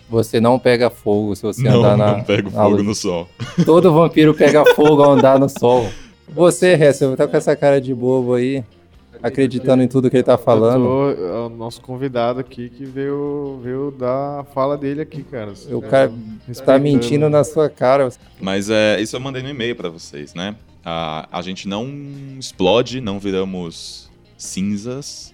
[0.09, 2.17] Você não pega fogo se você não, andar na.
[2.17, 2.85] não pego na fogo luz.
[2.85, 3.27] no sol.
[3.65, 5.89] Todo vampiro pega fogo ao andar no sol.
[6.29, 8.63] Você, Hessel, tá com essa cara de bobo aí,
[9.21, 10.85] acreditando em tudo que ele tá falando.
[10.85, 15.23] Eu tô- é o nosso convidado aqui que veio, veio dar a fala dele aqui,
[15.23, 15.53] cara.
[15.71, 16.13] O cara tá
[16.47, 16.83] Respeitando.
[16.83, 18.07] mentindo na sua cara.
[18.39, 20.55] Mas é, isso eu mandei no e-mail pra vocês, né?
[20.85, 21.89] A, a gente não
[22.39, 25.33] explode, não viramos cinzas,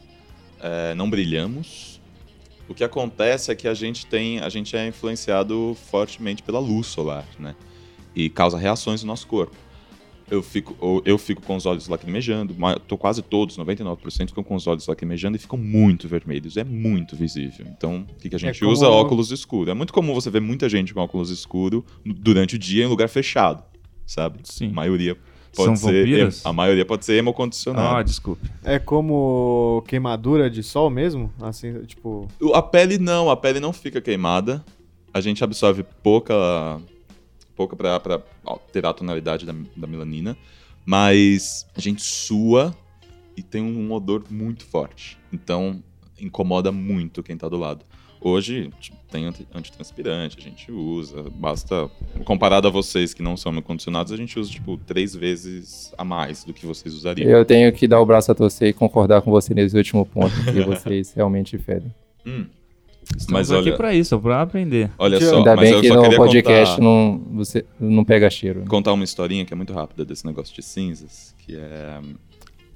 [0.62, 2.00] é, não brilhamos.
[2.70, 6.88] O que acontece é que a gente tem, a gente é influenciado fortemente pela luz
[6.88, 7.54] solar, né?
[8.16, 9.56] E causa reações no nosso corpo.
[10.30, 12.56] Eu fico, eu fico com os olhos lacrimejando,
[12.88, 17.18] tô quase todos, 99% ficam com os olhos lacrimejando e ficam muito vermelhos, é muito
[17.18, 17.66] visível.
[17.68, 18.88] Então, o que, que a gente como- usa?
[18.88, 19.70] Óculos escuro.
[19.70, 23.10] É muito comum você ver muita gente com óculos escuro durante o dia em lugar
[23.10, 23.62] fechado,
[24.06, 24.40] sabe?
[24.46, 24.70] Sim.
[24.70, 25.18] A maioria
[25.56, 26.46] pode São ser, vampiros?
[26.46, 27.98] a maioria pode ser hemocondicionada.
[27.98, 28.50] Ah, desculpe.
[28.64, 31.32] É como queimadura de sol mesmo?
[31.42, 32.28] Assim, tipo.
[32.54, 34.64] A pele não, a pele não fica queimada.
[35.14, 36.80] A gente absorve pouca
[37.56, 40.36] pouca pra, pra alterar a tonalidade da, da melanina,
[40.86, 42.76] mas a gente sua
[43.38, 45.18] e tem um odor muito forte.
[45.32, 45.84] Então
[46.20, 47.86] incomoda muito quem tá do lado.
[48.24, 51.90] Hoje tipo, tem anti- antitranspirante, a gente usa, basta
[52.24, 56.44] comparado a vocês que não são condicionados, a gente usa tipo três vezes a mais
[56.44, 57.28] do que vocês usariam.
[57.30, 60.32] Eu tenho que dar o braço a torcer e concordar com você nesse último ponto,
[60.46, 61.92] que vocês realmente fedem.
[62.26, 62.46] Hum.
[63.04, 64.92] Estamos Mas aqui olha- pra isso, pra aprender.
[65.00, 68.60] Olha só, Ainda mas bem que no podcast contar, não, você não pega cheiro.
[68.62, 68.66] né?
[68.68, 72.00] contar uma historinha que é muito rápida desse negócio de cinzas, que é,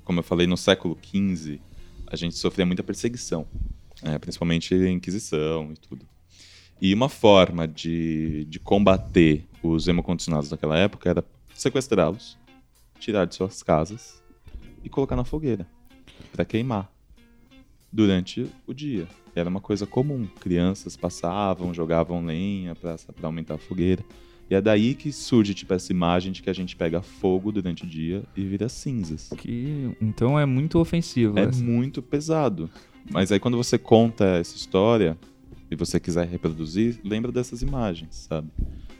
[0.03, 1.59] como eu falei, no século XV
[2.07, 3.45] a gente sofria muita perseguição,
[4.01, 6.05] né, principalmente Inquisição e tudo.
[6.81, 12.37] E uma forma de, de combater os hemocondicionados daquela época era sequestrá-los,
[12.99, 14.21] tirar de suas casas
[14.83, 15.65] e colocar na fogueira
[16.31, 16.91] para queimar
[17.91, 19.07] durante o dia.
[19.33, 20.27] Era uma coisa comum.
[20.39, 24.03] Crianças passavam, jogavam lenha para aumentar a fogueira.
[24.49, 27.83] E é daí que surge tipo essa imagem de que a gente pega fogo durante
[27.83, 29.29] o dia e vira cinzas.
[29.37, 31.39] Que, então é muito ofensivo.
[31.39, 31.63] É essa.
[31.63, 32.69] muito pesado.
[33.09, 35.17] Mas aí quando você conta essa história
[35.69, 38.47] e você quiser reproduzir, lembra dessas imagens, sabe?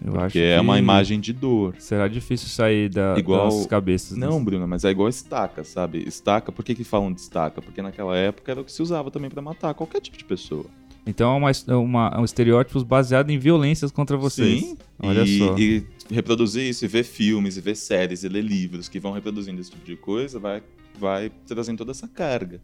[0.04, 1.76] Eu acho Porque é uma que imagem de dor.
[1.80, 4.18] Será difícil sair da, Igual- das cabeças.
[4.18, 4.46] Não, né?
[4.46, 6.04] Bruno, mas é igual estaca, sabe?
[6.08, 7.62] Estaca, por que que falam de estaca?
[7.62, 10.66] Porque naquela época era o que se usava também pra matar qualquer tipo de pessoa.
[11.08, 14.62] Então é, uma, é uma, é um estereótipo baseado em violências contra vocês.
[14.62, 14.78] Sim.
[15.00, 15.56] Olha e, só.
[15.58, 19.62] E reproduzir isso, e ver filmes, e ver séries, e ler livros que vão reproduzindo
[19.62, 20.64] esse tipo de coisa, vai,
[21.00, 22.60] vai trazendo toda essa carga.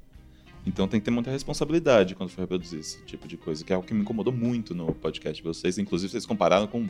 [0.65, 3.76] Então tem que ter muita responsabilidade quando for reproduzir esse tipo de coisa, que é
[3.76, 5.78] algo que me incomodou muito no podcast de vocês.
[5.78, 6.88] Inclusive, vocês compararam com.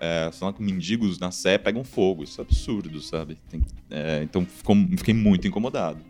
[0.00, 2.24] É, falando que mendigos na Sé pegam fogo.
[2.24, 3.38] Isso é absurdo, sabe?
[3.48, 6.00] Tem- é, então ficou- fiquei muito incomodado.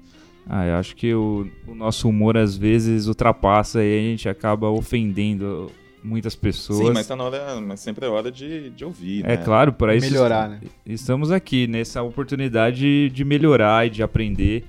[0.49, 4.69] Ah, eu acho que o, o nosso humor às vezes ultrapassa e a gente acaba
[4.71, 5.71] ofendendo
[6.03, 6.79] muitas pessoas.
[6.89, 7.61] Sim, mas tá na hora.
[7.61, 9.25] Mas sempre é hora de, de ouvir.
[9.25, 9.37] É né?
[9.37, 10.61] claro, para isso Melhorar, né?
[10.87, 14.65] estamos aqui nessa oportunidade de melhorar e de aprender.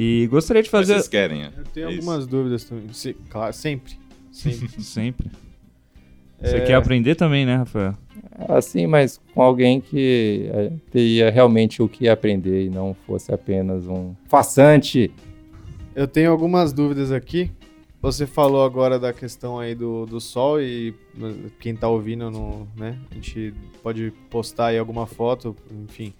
[0.00, 1.50] E gostaria de Mas fazer Vocês querem, é.
[1.56, 2.84] Eu tenho É algumas dúvidas também.
[2.92, 3.94] Se- claro, sempre.
[4.30, 4.68] Sempre.
[4.80, 5.28] sempre.
[6.40, 7.96] Você É, quer aprender também, né, Rafael?
[8.48, 13.88] Assim, mas com alguém que eh, teria realmente o que aprender e não fosse apenas
[13.88, 15.10] um façante.
[15.96, 17.50] Eu tenho algumas dúvidas aqui.
[18.00, 22.68] Você falou agora da questão aí do, do sol e mas, quem tá ouvindo, no,
[22.76, 22.96] né?
[23.10, 26.14] A gente pode postar aí alguma foto, enfim.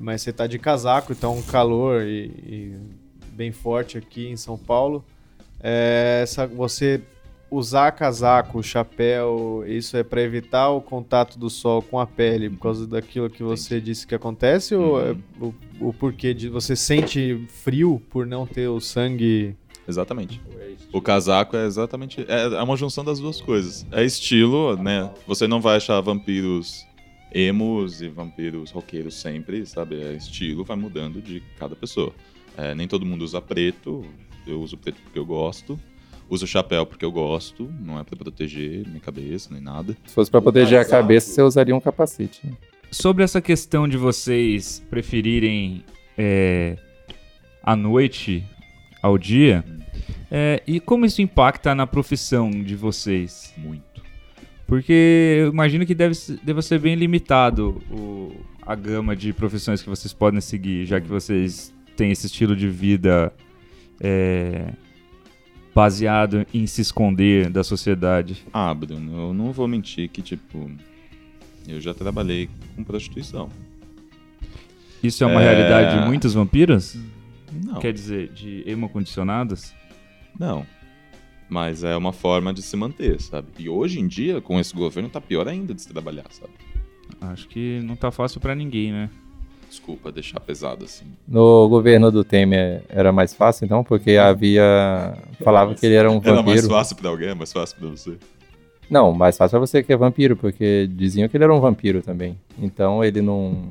[0.00, 2.74] Mas você tá de casaco, então um calor e, e
[3.38, 5.04] bem forte aqui em São Paulo.
[5.60, 7.00] É, essa, você
[7.50, 12.58] usar casaco, chapéu, isso é para evitar o contato do sol com a pele por
[12.58, 17.46] causa daquilo que você disse que acontece ou é o, o porquê de você sente
[17.48, 20.38] frio por não ter o sangue Exatamente.
[20.92, 22.20] O casaco é exatamente.
[22.28, 23.86] É, é uma junção das duas coisas.
[23.90, 25.10] É estilo, né?
[25.26, 26.86] Você não vai achar vampiros
[27.32, 29.98] emos e vampiros roqueiros sempre, sabe?
[29.98, 32.12] É estilo, vai mudando de cada pessoa.
[32.58, 34.04] É, nem todo mundo usa preto.
[34.46, 35.78] Eu uso preto porque eu gosto.
[36.28, 37.72] Uso chapéu porque eu gosto.
[37.80, 39.96] Não é pra proteger minha cabeça nem nada.
[40.04, 42.40] Se fosse para proteger a cabeça, você usaria um capacete.
[42.44, 42.52] né?
[42.90, 45.84] Sobre essa questão de vocês preferirem
[46.16, 46.76] é,
[47.62, 48.44] a noite
[49.02, 49.64] ao dia,
[50.30, 53.52] é, e como isso impacta na profissão de vocês?
[53.56, 54.02] Muito.
[54.66, 58.32] Porque eu imagino que deve, ser- deva ser bem limitado o-
[58.66, 62.68] a gama de profissões que vocês podem seguir, já que vocês têm esse estilo de
[62.68, 63.32] vida
[64.00, 64.72] é,
[65.74, 68.44] baseado em se esconder da sociedade.
[68.52, 70.70] Ah, Bruno, eu não vou mentir que, tipo.
[71.66, 73.50] Eu já trabalhei com prostituição.
[75.02, 75.44] Isso é uma É.
[75.52, 76.96] realidade de muitos vampiros?
[77.52, 77.78] Não.
[77.80, 79.74] Quer dizer, de hemocondicionados?
[80.38, 80.64] Não.
[81.48, 83.48] Mas é uma forma de se manter, sabe?
[83.58, 86.52] E hoje em dia, com esse governo, tá pior ainda de se trabalhar, sabe?
[87.20, 89.10] Acho que não tá fácil pra ninguém, né?
[89.68, 91.04] Desculpa deixar pesado assim.
[91.26, 95.14] No governo do Temer era mais fácil, então, porque havia.
[95.44, 96.68] Falava que ele era um Era mais vampiro.
[96.68, 98.16] fácil pra alguém, é mais fácil pra você.
[98.90, 102.00] Não, mais fácil pra você que é vampiro, porque diziam que ele era um vampiro
[102.00, 102.38] também.
[102.58, 103.70] Então ele não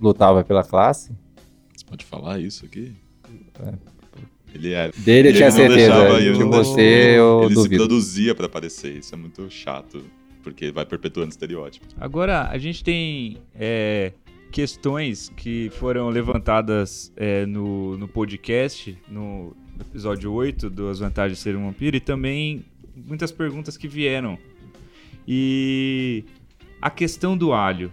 [0.00, 1.12] lutava pela classe.
[1.76, 2.94] Você pode falar isso aqui?
[3.62, 3.72] É.
[4.54, 4.92] Ele era.
[4.96, 6.24] Dele eu Ele tinha não deixava certeza.
[6.24, 7.16] eu De não você deixava.
[7.16, 7.76] eu Ele se duvido.
[7.76, 10.02] produzia pra aparecer, isso é muito chato.
[10.42, 11.86] Porque vai perpetuando estereótipo.
[11.98, 14.12] Agora, a gente tem é,
[14.50, 21.56] questões que foram levantadas é, no, no podcast, no episódio 8 das vantagens de ser
[21.56, 24.38] um vampiro, e também muitas perguntas que vieram.
[25.26, 26.24] E
[26.80, 27.90] a questão do alho,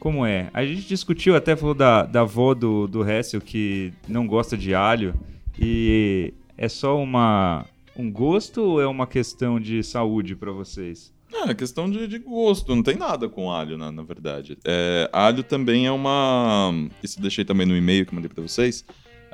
[0.00, 0.50] como é?
[0.52, 4.74] A gente discutiu, até falou da, da avó do, do Hessel que não gosta de
[4.74, 5.14] alho,
[5.58, 11.12] e é só uma, um gosto ou é uma questão de saúde pra vocês?
[11.34, 14.56] Ah, é questão de, de gosto, não tem nada com alho, na, na verdade.
[14.64, 16.72] É, alho também é uma.
[17.02, 18.84] Isso eu deixei também no e-mail que eu mandei pra vocês.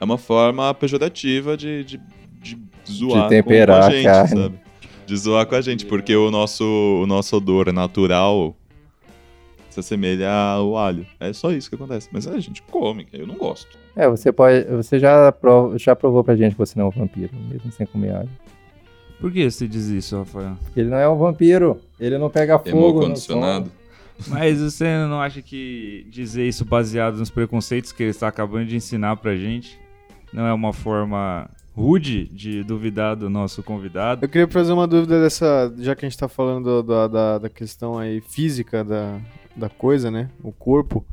[0.00, 2.00] É uma forma pejorativa de, de,
[2.42, 2.59] de
[2.90, 4.28] zoar temperar com a a gente, carne.
[4.42, 4.61] sabe?
[5.07, 8.57] De zoar com a gente, porque o nosso, o nosso odor natural
[9.70, 11.07] se assemelha ao alho.
[11.20, 12.09] É só isso que acontece.
[12.12, 13.78] Mas a gente come, eu não gosto.
[13.96, 14.64] É, você pode.
[14.70, 17.87] Você já, prov- já provou pra gente que você não é um vampiro, mesmo sem
[17.87, 18.30] comer alho.
[19.20, 20.57] Por que você diz isso, Rafael?
[20.77, 21.81] Ele não é um vampiro.
[21.98, 22.70] Ele não pega fogo.
[22.77, 23.66] no Emo-condicionado.
[23.66, 23.74] sol.
[24.29, 28.77] Mas você não acha que dizer isso baseado nos preconceitos que ele está acabando de
[28.77, 29.79] ensinar pra gente
[30.33, 34.24] não é uma forma rude de duvidar do nosso convidado?
[34.24, 37.38] Eu queria fazer uma dúvida dessa, já que a gente tá falando do- da, da,
[37.38, 39.18] da questão aí física da,
[39.57, 40.29] da coisa, né?
[40.42, 41.05] O corpo.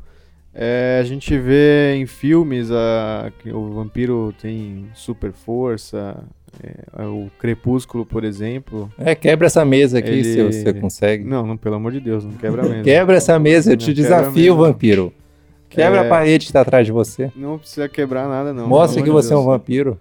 [0.54, 6.24] É, a gente vê em filmes a, que o vampiro tem super força.
[6.64, 8.92] É, o Crepúsculo, por exemplo.
[8.98, 11.24] É, quebra essa mesa aqui Ele- se você consegue.
[11.24, 12.84] Não, não, pelo amor de Deus, não quebra mesmo.
[12.84, 15.14] Quebra essa mesa, eu te Não desafio, vampiro.
[15.70, 16.06] Quebra É.
[16.06, 17.32] a parede que tá atrás de você.
[17.36, 18.68] Não precisa quebrar nada, não.
[18.68, 19.52] Mostra que de você é um Deus.
[19.54, 20.00] vampiro.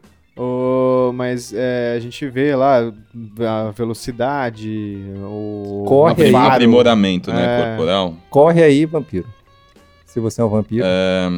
[1.15, 6.35] Mas é, a gente vê lá a velocidade, o Corre aí.
[6.35, 7.69] Aprimoramento, né, É.
[7.69, 8.15] corporal.
[8.31, 9.27] Corre aí, vampiro.
[10.07, 10.85] Se você é um vampiro.
[10.87, 11.29] É,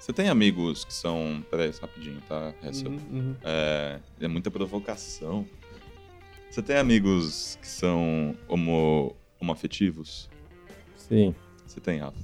[0.00, 1.44] Você tem amigos que são...
[1.50, 2.54] Peraí, rapidinho, tá?
[2.62, 3.36] É, Uhum, uhum.
[3.44, 5.46] é, é muita provocação.
[6.50, 10.28] Você tem amigos que são homo, homoafetivos?
[10.96, 11.34] Sim.
[11.66, 12.18] Você tem, Rafa?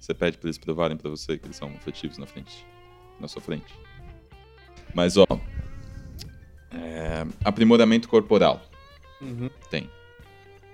[0.00, 2.66] Você pede pra eles provarem pra você que eles são homoafetivos na frente.
[3.20, 3.72] Na sua frente.
[4.94, 5.26] Mas, ó...
[6.72, 8.62] é, aprimoramento corporal.
[9.20, 9.50] Uhum.
[9.70, 9.90] Tem.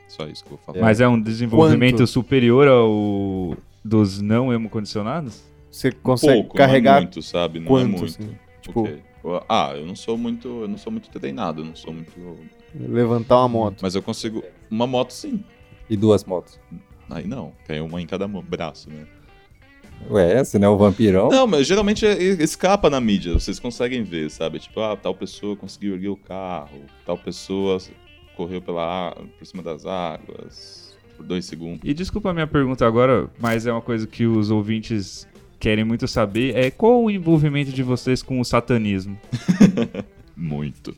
[0.06, 0.80] Só isso que eu vou falar.
[0.80, 2.06] Mas é um desenvolvimento Quanto?
[2.06, 5.42] superior ao dos não hemocondicionados?
[5.74, 7.58] Você consegue Pouco, carregar não é muito, sabe?
[7.58, 8.04] Não é quanto, muito.
[8.04, 8.38] assim?
[8.62, 9.02] Tipo, Ok.
[9.48, 12.12] Ah, eu não sou muito, eu não sou muito treinado, eu não sou muito,
[12.72, 13.78] levantar uma moto.
[13.82, 15.42] mas eu consigo uma moto sim.
[15.90, 16.60] E duas motos.
[17.10, 19.04] Aí não, tem uma em cada braço, né?
[20.10, 21.28] Ué, você não é um vampirão?
[21.28, 24.60] Não, mas geralmente é- escapa na mídia, vocês conseguem ver, sabe?
[24.60, 27.78] Tipo, ah, tal pessoa conseguiu erguer o carro, tal pessoa
[28.36, 31.80] correu pela por cima das águas por dois segundos.
[31.82, 35.26] E desculpa a minha pergunta agora, mas é uma coisa que os ouvintes
[35.64, 39.18] querem muito saber, é qual o envolvimento de vocês com o satanismo?
[40.36, 40.94] Muito.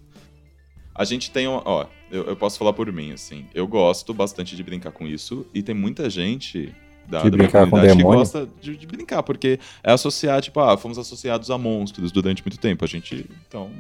[0.93, 1.63] A gente tem uma.
[1.65, 3.47] Ó, eu, eu posso falar por mim, assim.
[3.55, 5.47] Eu gosto bastante de brincar com isso.
[5.55, 6.75] E tem muita gente
[7.07, 8.19] da, De da minha brincar com comunidade que demônio?
[8.19, 12.59] gosta de, de brincar, porque é associar, tipo, ah, fomos associados a monstros durante muito
[12.59, 12.85] tempo.
[12.85, 13.71] A gente, então,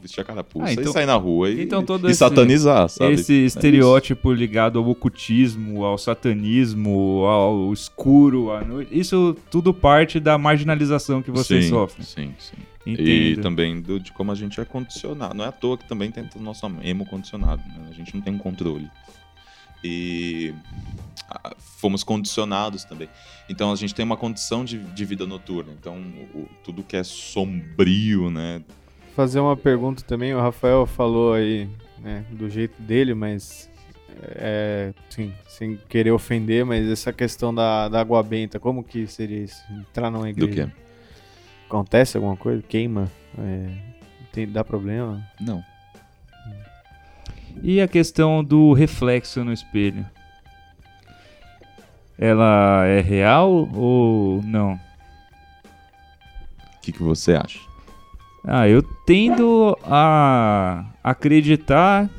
[0.00, 2.88] vestir a carapuça Ah, então- e sair na rua e, então todo e esse- satanizar,
[2.88, 3.12] sabe?
[3.14, 10.18] Esse É estereótipo ligado ao ocultismo, ao satanismo, ao escuro, à noite, isso tudo parte
[10.20, 12.04] da marginalização que vocês sim, sofrem.
[12.06, 12.56] Sim, sim.
[12.84, 12.92] E
[13.32, 13.42] Entendo.
[13.42, 15.34] também do- de como a gente é condicionado.
[15.34, 17.88] Não é à toa que também tem o nosso emo condicionado, né?
[17.90, 18.90] A gente não tem um controle.
[19.84, 20.52] E
[21.28, 23.08] ah, fomos condicionados também.
[23.48, 25.72] Então a gente tem uma condição de, de vida noturna.
[25.78, 25.96] Então
[26.34, 28.62] o- tudo que é sombrio, né?
[29.14, 33.70] Fazer uma pergunta também, o Rafael falou aí, né, do jeito dele, mas
[34.22, 39.44] é, sim, sem querer ofender, mas essa questão da, da água benta, como que seria
[39.44, 39.62] isso?
[39.70, 40.72] Entrar numa Do igreja?
[40.74, 40.82] quê?
[41.66, 42.62] Acontece alguma coisa?
[42.62, 43.10] Queima?
[43.38, 43.68] É,
[44.32, 45.22] tem, dá problema?
[45.40, 45.62] Não.
[47.62, 50.06] E a questão do reflexo no espelho?
[52.18, 54.74] Ela é real ou não?
[54.74, 54.80] O
[56.80, 57.60] que, que você acha?
[58.44, 62.10] Ah, eu tendo a acreditar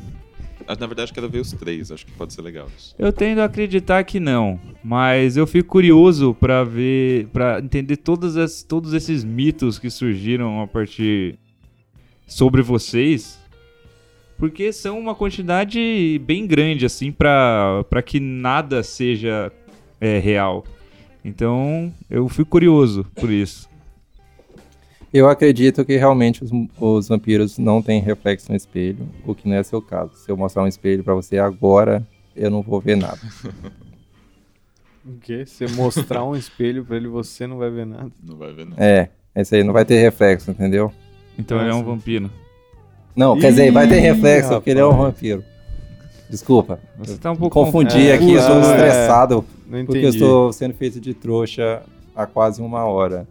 [0.66, 1.92] Ah, Na verdade, quero ver os três.
[1.92, 2.96] Acho que pode ser legal isso.
[2.98, 8.38] Eu tendo a acreditar que não, mas eu fico curioso pra ver, para entender todas
[8.38, 11.38] as, todos esses mitos que surgiram a partir
[12.26, 13.38] sobre vocês,
[14.38, 19.52] porque são uma quantidade bem grande assim pra para que nada seja
[20.00, 20.64] é, real.
[21.26, 23.70] Então eu fico curioso por isso.
[25.14, 26.50] Eu acredito que realmente os,
[26.80, 30.16] os vampiros não têm reflexo no espelho, o que não é seu caso.
[30.16, 33.20] Se eu mostrar um espelho pra você agora, eu não vou ver nada.
[35.06, 35.46] O quê?
[35.46, 38.10] Você mostrar um espelho pra ele, você não vai ver nada.
[38.24, 38.78] Não vai ver, não.
[38.78, 40.94] É, esse aí não vai ter reflexo, entendeu?
[41.38, 41.90] Então ele é um Nossa.
[41.90, 42.32] vampiro.
[43.14, 45.44] Não, quer dizer, vai ter Ih, reflexo, porque ele é um vampiro.
[46.30, 46.80] Desculpa.
[46.98, 48.62] Você tá um pouco Confundi É, aqui, eu tô é.
[48.62, 51.84] estressado, Não porque eu estou sendo feito de trouxa
[52.16, 53.28] há quase uma hora.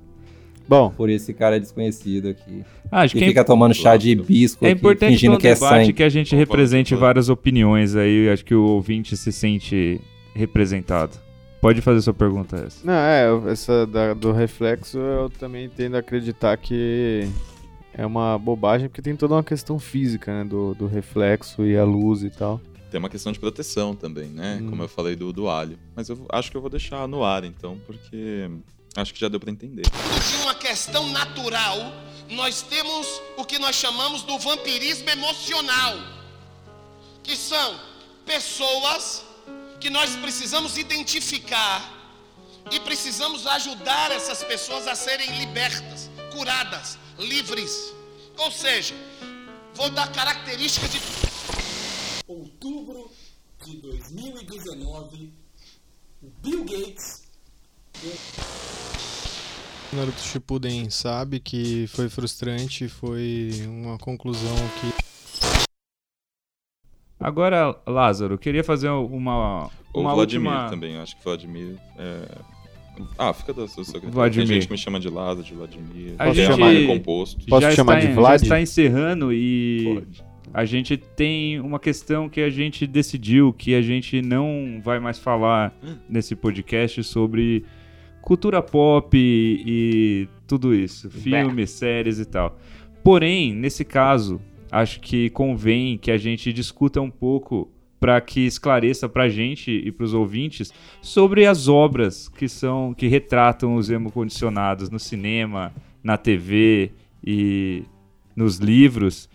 [0.68, 2.64] Bom, Por esse cara desconhecido aqui.
[2.90, 5.48] Ah, acho Que que é fica tomando chá de hibisco É aqui, importante fingindo que
[5.48, 5.92] é debate sangue.
[5.92, 10.00] que a gente represente várias opiniões aí, acho que o ouvinte se sente
[10.34, 11.16] representado.
[11.60, 12.84] Pode fazer sua pergunta essa.
[12.84, 17.28] Não, é, essa da- do reflexo eu também tendo a acreditar que
[17.94, 21.84] é uma bobagem, porque tem toda uma questão física, né, do, do reflexo e a
[21.84, 22.60] luz e tal.
[22.90, 24.58] Tem uma questão de proteção também, né?
[24.60, 24.68] Hum.
[24.70, 25.78] Como eu falei do, do alho.
[25.96, 28.50] Mas eu acho que eu vou deixar no ar, então, porque
[28.96, 29.82] acho que já deu pra entender.
[29.82, 31.78] de uma questão natural,
[32.28, 35.96] nós temos o que nós chamamos do vampirismo emocional,
[37.22, 37.80] que são
[38.24, 39.24] pessoas
[39.80, 42.00] que nós precisamos identificar
[42.70, 47.92] e precisamos ajudar essas pessoas a serem libertas, curadas, livres.
[48.38, 48.94] Ou seja,
[49.74, 51.00] Vou dar características de
[52.26, 53.10] Outubro
[53.64, 55.32] de 2019,
[56.22, 57.21] o Bill Gates
[59.92, 64.92] Naruto Shippuden sabe que foi frustrante, foi uma conclusão que
[67.20, 70.68] Agora, Lázaro, eu queria fazer uma, Ou uma Vladimir última...
[70.70, 71.76] também, acho que Vladimir.
[71.96, 72.28] É...
[73.16, 73.84] Ah, fica da sua.
[73.84, 74.46] Vladimir.
[74.48, 76.14] Tem gente que me chama de Lázaro, de Vladimir.
[76.18, 77.46] A Tem gente- nome composto.
[77.46, 78.38] Posso já te chamar está, de em- Vlad?
[78.40, 80.24] Já está encerrando e Pode.
[80.52, 85.18] a gente tem uma questão que a gente decidiu que a gente não vai mais
[85.18, 85.72] falar
[86.08, 87.64] nesse podcast sobre
[88.22, 92.58] cultura pop e, e tudo isso, filmes, séries e tal.
[93.04, 97.68] Porém, nesse caso, acho que convém que a gente discuta um pouco
[97.98, 102.92] para que esclareça para a gente e para os ouvintes sobre as obras que são
[102.94, 106.90] que retratam os hemocondicionados no cinema, na TV
[107.24, 107.84] e
[108.34, 109.28] nos livros.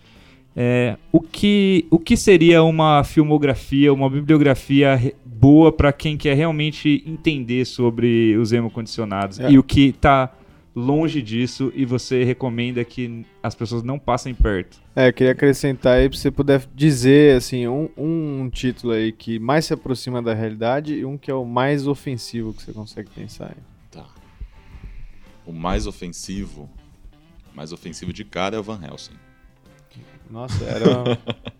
[0.54, 7.02] É, o, que, o que seria uma filmografia, uma bibliografia boa para quem quer realmente
[7.06, 9.50] entender sobre os hemocondicionados É.
[9.50, 10.32] e o que está
[10.74, 14.78] longe disso e você recomenda que as pessoas não passem perto?
[14.94, 19.64] É, queria acrescentar aí pra você puder dizer, assim, um, um título aí que mais
[19.64, 23.46] se aproxima da realidade e um que é o mais ofensivo que você consegue pensar
[23.46, 23.62] aí.
[23.90, 24.06] Tá.
[25.46, 26.68] O mais ofensivo.
[27.54, 29.14] Mais ofensivo de cara é o Van Helsing.
[30.30, 31.18] Nossa, era.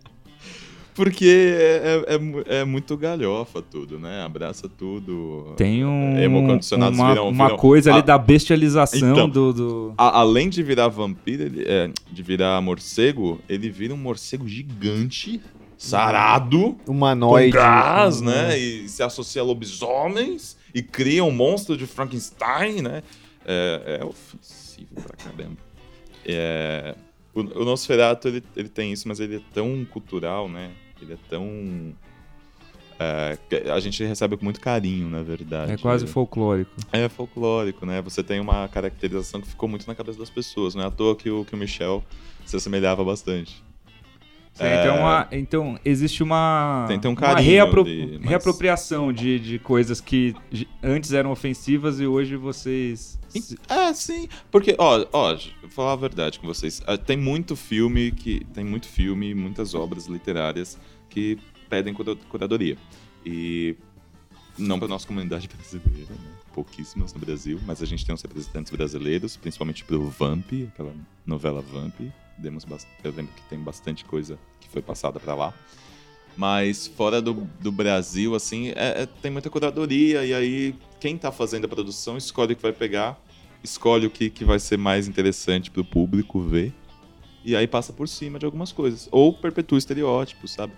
[0.99, 1.25] Porque
[1.57, 2.15] é, é-
[2.55, 4.21] é é muito galhofa tudo, né?
[4.21, 5.53] Abraça tudo.
[5.55, 9.29] Tem um, Hemocondicionados uma, viram- uma viram- coisa ali Ah, da bestialização então.
[9.29, 13.97] do, do- A- além de virar vampiro, ele- é, de virar morcego, ele vira um
[13.97, 15.39] morcego gigante,
[15.77, 17.53] sarado, humanoide.
[17.53, 18.59] com gás, né?
[18.59, 23.03] E se associa a lobisomens e cria um monstro de Frankenstein, né?
[23.45, 25.57] É, é ofensivo pra caramba.
[26.25, 26.93] É,
[27.33, 30.71] o, o Nosferatu, ele, ele tem isso, mas ele é tão cultural, né?
[31.01, 31.93] Ele é tão...
[32.99, 33.37] é,
[33.71, 35.73] a gente recebe com muito carinho, na verdade.
[35.73, 36.71] é quase folclórico.
[36.91, 38.01] É folclórico, né?
[38.01, 40.75] Você tem uma caracterização que ficou muito na cabeça das pessoas.
[40.75, 42.03] Não é à toa que o, que o Michel
[42.45, 43.63] se assemelhava bastante.
[44.59, 44.81] É.
[44.83, 49.59] Então, a- então, existe uma, Tem- tem um uma reapro- ali, mas- reapropriação de, de
[49.59, 53.19] coisas que de- antes eram ofensivas e hoje vocês.
[53.69, 54.27] É, sim.
[54.51, 56.81] Porque, ó, ó, vou falar a verdade com vocês.
[56.87, 58.43] Ah, Tem muito filme que.
[58.53, 60.77] Tem muito filme, muitas obras literárias
[61.09, 61.37] que
[61.69, 62.75] pedem cura- curadoria.
[63.25, 63.75] E
[64.57, 66.31] não para nossa comunidade brasileira, né?
[66.53, 70.93] pouquíssimas no Brasil, mas a gente tem uns representantes brasileiros, principalmente pro Vamp, aquela
[71.25, 71.93] novela Vamp.
[72.39, 75.53] Demos bas- Eu lembro que tem bastante coisa que foi passada para lá.
[76.37, 81.31] Mas fora do, do Brasil, assim, é- é- tem muita curadoria, e aí quem tá
[81.31, 83.19] fazendo a produção escolhe o que vai pegar,
[83.63, 86.73] escolhe o que, que vai ser mais interessante pro público ver,
[87.43, 89.09] e aí passa por cima de algumas coisas.
[89.11, 90.71] Ou perpetua estereótipos, sabe?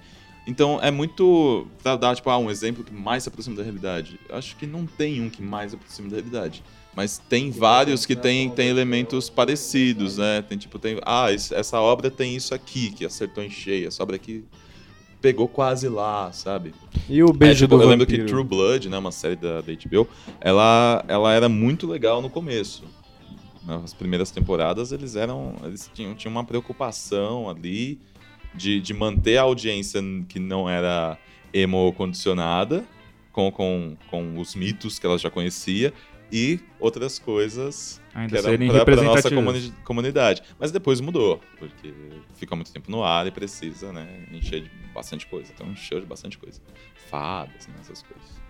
[0.47, 1.67] Então é muito.
[1.83, 4.19] Pra dar, tipo, ah, um exemplo que mais se aproxima da realidade.
[4.27, 6.63] Eu Acho que não tem um que mais se aproxima da realidade.
[6.95, 10.41] Mas tem vários que tem, tem elementos parecidos, né?
[10.41, 10.99] Tem tipo, tem.
[11.05, 13.87] Ah, esse- essa obra tem isso aqui, que acertou em cheio.
[13.87, 14.43] Essa obra aqui
[15.21, 16.73] pegou quase lá, sabe?
[17.07, 18.25] E o beijo É, tipo, do eu lembro vampiro?
[18.25, 20.07] que True Blood, né, uma série da, da HBO,
[20.41, 22.83] ela, ela era muito legal no começo.
[23.63, 25.55] Nas primeiras temporadas, eles eram.
[25.63, 27.99] Eles tinham, tinham uma preocupação ali
[28.55, 31.17] de, de manter a audiência que não era
[31.53, 32.83] emo-condicionada,
[33.31, 35.93] com, com, com os mitos que ela já conhecia,
[36.31, 40.41] e outras coisas que Ainda eram serem para a nossa comuni- comunidade.
[40.59, 41.93] Mas depois mudou, porque
[42.35, 45.51] fica muito tempo no ar e precisa né, encher de bastante coisa.
[45.53, 46.61] Então encheu de bastante coisa.
[47.09, 48.41] Fadas, né, essas coisas.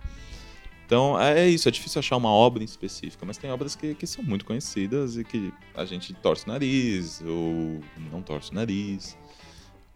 [0.86, 4.06] Então é isso, é difícil achar uma obra em específica, mas tem obras que, que
[4.06, 7.80] são muito conhecidas e que a gente torce o nariz ou
[8.12, 9.18] não torce o nariz.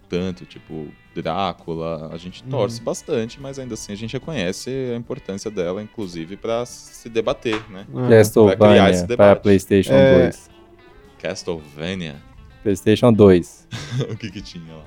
[0.08, 5.49] Tanto, tipo, Drácula, a gente torce bastante, mas ainda assim a gente reconhece a importância
[5.49, 7.86] dela, inclusive, para se debater, né?
[7.89, 7.93] Ah.
[7.93, 9.41] Pra criar esse Castlevania para debate.
[9.41, 10.22] PlayStation É.
[10.24, 10.49] 2.
[11.22, 12.16] Castlevania,
[12.62, 13.68] PlayStation 2.
[14.12, 14.86] o que que tinha lá?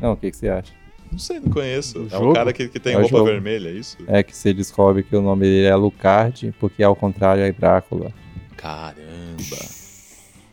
[0.00, 0.72] Não, o que, que você acha?
[1.10, 2.00] Não sei, não conheço.
[2.02, 2.30] O é jogo?
[2.30, 3.24] um cara que, que tem É roupa jogo.
[3.26, 3.98] vermelha, é isso?
[4.06, 8.12] É que você descobre que o nome dele é Lucard, porque ao contrário é Drácula.
[8.56, 9.58] Caramba.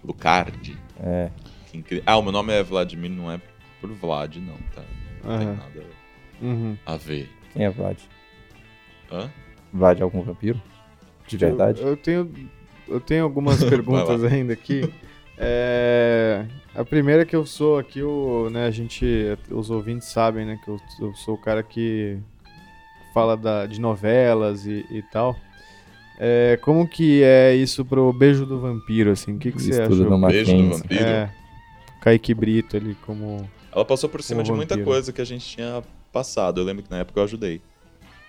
[0.03, 0.77] Lucardi.
[1.01, 1.29] É.
[1.67, 3.39] Que incri- Ah, o meu nome é Vladimir, não é
[3.79, 4.83] por Vlad, não, tá?
[5.23, 5.55] Não tem Aham.
[5.55, 5.83] nada
[6.41, 6.77] Uhum.
[6.85, 7.29] a ver.
[7.53, 7.97] Quem é Vlad?
[9.11, 9.29] Hã?
[9.73, 10.61] Vlad é algum vampiro?
[11.27, 11.81] De verdade?
[11.81, 12.31] Eu, eu tenho,
[12.87, 14.91] eu tenho algumas perguntas ainda aqui.
[15.37, 19.05] É, a primeira que eu sou aqui, o, né, a gente,
[19.49, 22.17] os ouvintes sabem, né, que eu, eu sou o cara que
[23.13, 25.35] fala da, de novelas e, e tal.
[26.19, 29.35] É, como que é isso pro Beijo do Vampiro, assim?
[29.35, 31.01] O que, que você Isso numa Beijo do vampiro.
[31.01, 31.29] É,
[32.01, 33.49] Kaique Brito ali como.
[33.73, 34.89] Ela passou por cima Como de muita vampiro.
[34.91, 36.59] coisa que a gente tinha passado.
[36.59, 37.61] Eu lembro que na época eu ajudei.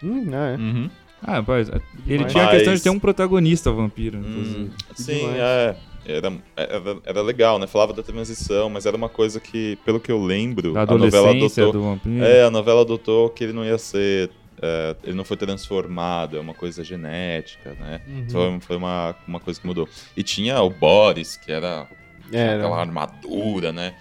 [0.02, 0.56] Hum, não, é.
[0.56, 0.90] Uhum.
[1.22, 1.68] Ah, rapaz,
[2.06, 4.70] ele Mas- tinha a questão de ter um protagonista vampiro, Hum, inclusive.
[4.94, 5.36] sim, demais.
[5.36, 5.76] é.
[6.06, 7.66] Era, era, era legal, né?
[7.66, 11.30] Falava da transição, mas era uma coisa que, pelo que eu lembro, Da a novela
[11.30, 11.72] adotou.
[11.72, 12.24] do vampiro.
[12.24, 14.30] É, a novela adotou que ele não ia ser.
[14.62, 18.00] é, ele não foi transformado, é uma coisa genética, né?
[18.08, 18.26] Uhum.
[18.30, 19.86] Foi, foi uma, uma coisa que mudou.
[20.16, 21.86] E tinha o Boris, que era
[22.32, 22.56] Era.
[22.62, 23.94] aquela armadura, né?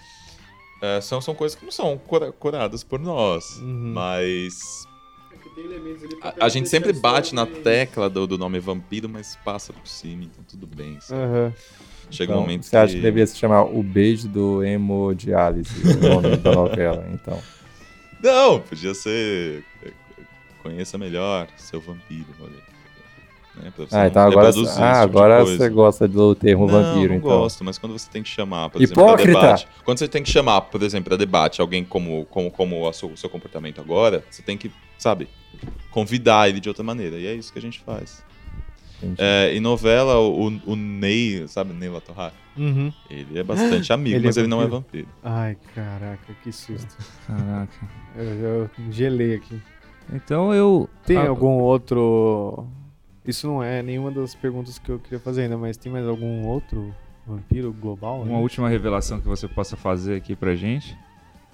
[0.82, 3.92] É, são, são coisas que não são cura- curadas por nós, Uhum.
[3.94, 4.88] mas
[6.22, 9.88] pra a, a gente sempre bate na tecla do, do nome vampiro, mas passa por
[9.88, 10.98] cima, então tudo bem.
[11.12, 11.54] Aham.
[12.12, 13.00] Chega Então, um momento você acha que...
[13.00, 17.40] que deveria se chamar O Beijo do Hemodiálise, o nome da novela, então.
[18.24, 19.64] Não, podia ser.
[19.84, 19.92] é,
[20.64, 22.79] Conheça melhor seu vampiro, olha.
[23.62, 23.72] Né?
[23.92, 25.58] Ah, então agora, ah, tipo agora coisa.
[25.58, 27.30] você gosta do termo não, vampiro, não então.
[27.30, 29.40] gosto, mas quando você tem que chamar, por exemplo, pra Hipócrita!
[29.42, 29.68] debate.
[29.84, 33.16] Quando você tem que chamar, por exemplo, para debate alguém como, como, como o seu,
[33.18, 35.28] seu comportamento agora, você tem que, sabe,
[35.92, 37.18] convidar ele de outra maneira.
[37.18, 38.24] E é isso que a gente faz.
[39.18, 42.34] É, em novela, o, o Ney, sabe, Ney Latorrar?
[42.58, 42.92] Uhum.
[43.10, 45.08] Ele é bastante amigo, Ele é mas ele não é vampiro?
[45.08, 45.08] vampiro.
[45.24, 46.98] Ai, caraca, que susto.
[47.26, 47.72] Caraca.
[48.18, 49.62] Eu, eu gelei aqui.
[50.12, 50.90] Então eu.
[51.06, 52.68] Tem Ah, algum outro.
[53.30, 56.48] Isso não é nenhuma das perguntas que eu queria fazer ainda, mas tem mais algum
[56.48, 56.92] outro
[57.28, 58.22] vampiro global?
[58.24, 58.38] Uma né?
[58.40, 60.98] última revelação que você possa fazer aqui pra gente.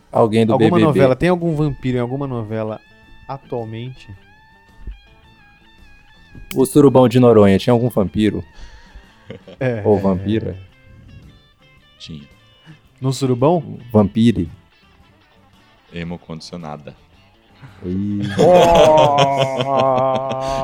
[0.10, 0.86] Alguém do Alguma BBB.
[0.86, 1.18] novela?
[1.18, 2.80] Tem algum vampiro em alguma novela
[3.28, 4.10] atualmente?
[6.56, 8.42] O Surubão de Noronha tinha algum vampiro?
[9.60, 9.82] É.
[9.84, 10.56] Ou vampira?
[11.98, 12.28] Tinha.
[13.02, 13.80] No Surubão?
[13.92, 14.48] Vampire?
[15.92, 16.96] Emo condicionada.
[17.84, 18.22] Ih.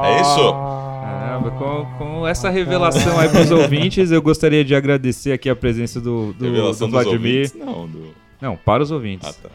[0.04, 0.81] É isso?
[1.20, 6.00] Caramba, com, com essa revelação aí pros ouvintes, eu gostaria de agradecer aqui a presença
[6.00, 7.16] do, do, Revelação do Vladimir.
[7.18, 7.54] ouvintes?
[7.56, 8.14] Não, do...
[8.42, 9.28] Não, para os ouvintes.
[9.30, 9.50] Ah, tá.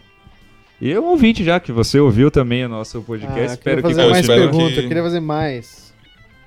[0.80, 3.38] E eu ouvinte já, que você ouviu também o nosso Ah, podcast.
[3.40, 5.86] eu espero queria que fazer eu mais espero perguntas, que- eu queria fazer mais.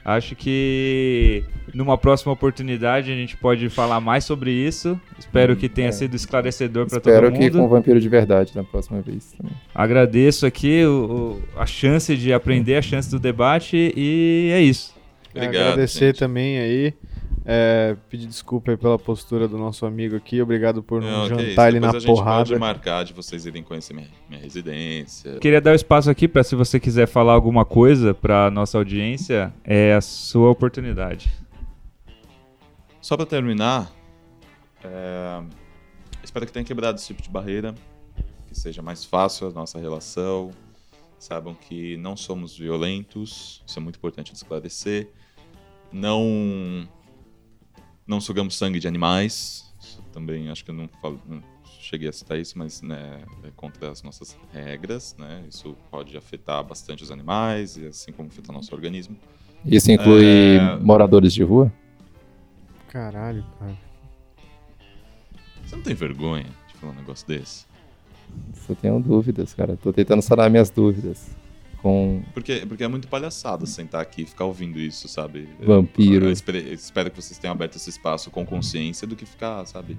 [0.06, 1.44] Acho que
[1.74, 5.00] numa próxima oportunidade a gente pode falar mais sobre isso.
[5.20, 5.92] Espero que tenha é.
[5.92, 7.40] sido esclarecedor para todo Espero mundo.
[7.40, 9.52] que com vampiro de verdade na próxima vez também.
[9.76, 14.98] Agradeço aqui o- o- a chance de aprender, a chance do debate e é isso.
[15.46, 16.20] Obrigado, Agradecer gente.
[16.20, 16.94] também aí.
[17.46, 20.42] é, pedir desculpa aí pela postura do nosso amigo aqui.
[20.42, 22.46] Obrigado por não, jantar ele na a gente porrada.
[22.46, 25.40] pode marcar de vocês irem conhecer minha, minha residência.
[25.40, 29.54] Queria dar o espaço aqui para se você quiser falar alguma coisa para nossa audiência,
[29.64, 31.32] é a sua oportunidade.
[33.02, 33.92] Só pra terminar,
[34.84, 35.42] é,
[36.24, 37.74] espero que tenha quebrado esse tipo de barreira,
[38.48, 40.52] que seja mais fácil a nossa relação.
[41.18, 45.10] Saibam que não somos violentos, isso é muito importante de esclarecer.
[45.92, 46.88] Não,
[48.06, 49.74] não sugamos sangue de animais.
[49.80, 51.42] Isso também acho que eu não, falo, não
[51.80, 55.16] cheguei a citar isso, mas né, é contra as nossas regras.
[55.18, 55.44] Né?
[55.50, 59.16] Isso pode afetar bastante os animais, e assim como afeta nosso organismo.
[59.66, 60.78] Isso inclui É.
[60.78, 61.72] moradores de rua?
[62.88, 63.78] Caralho, cara.
[65.66, 67.66] Você não tem vergonha de falar um negócio desse?
[68.54, 69.76] Só tenho dúvidas, cara.
[69.78, 71.36] Tô tentando sanar minhas dúvidas.
[71.82, 75.48] Com Porque, porque é muito palhaçada sentar aqui e ficar ouvindo isso, sabe?
[75.60, 76.26] Vampiro.
[76.26, 79.98] Eu espero, espero que vocês tenham aberto esse espaço com consciência do que ficar, sabe?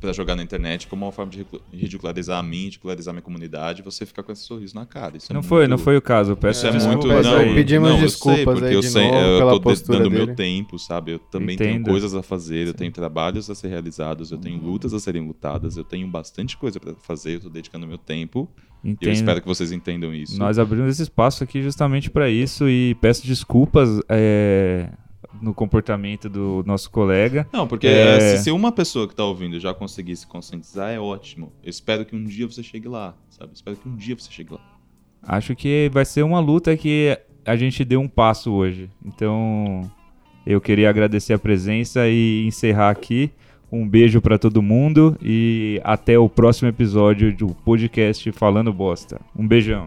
[0.00, 3.22] Pra jogar na internet como uma forma de ridicu- ridicularizar a mim, ridicularizar a minha
[3.22, 5.16] comunidade, você ficar com esse sorriso na cara.
[5.16, 6.32] Isso é não muito- foi, não foi o caso.
[6.32, 7.28] Eu peço Isso é desculpas muito.
[7.28, 7.54] Não, aí.
[7.54, 10.26] pedimos não, eu desculpas sei, porque aí eu sei, novo eu pela tô dando meu
[10.26, 10.36] dele.
[10.36, 11.12] tempo, sabe?
[11.12, 11.70] Eu também Entendo.
[11.72, 15.26] tenho coisas a fazer, eu tenho trabalhos a ser realizados, eu tenho lutas a serem
[15.26, 18.48] lutadas, eu tenho bastante coisa pra fazer, eu tô dedicando meu tempo.
[18.84, 19.12] E eu Entendo.
[19.14, 20.38] espero que vocês entendam isso.
[20.38, 24.90] Nós abrimos esse espaço aqui justamente para isso e peço desculpas é,
[25.40, 27.46] no comportamento do nosso colega.
[27.52, 28.16] Não, porque É.
[28.16, 31.52] eh, se, se uma pessoa que tá ouvindo já conseguir se conscientizar, é ótimo.
[31.62, 33.50] Eu espero que um dia você chegue lá, sabe?
[33.50, 34.60] Eu espero que um dia você chegue lá.
[35.22, 38.88] Acho que vai ser uma luta que a gente deu um passo hoje.
[39.04, 39.90] Então,
[40.46, 43.30] eu queria agradecer a presença e encerrar aqui.
[43.70, 49.20] Um beijo para todo mundo e até o próximo episódio do podcast Falando Bosta.
[49.36, 49.84] Um beijão.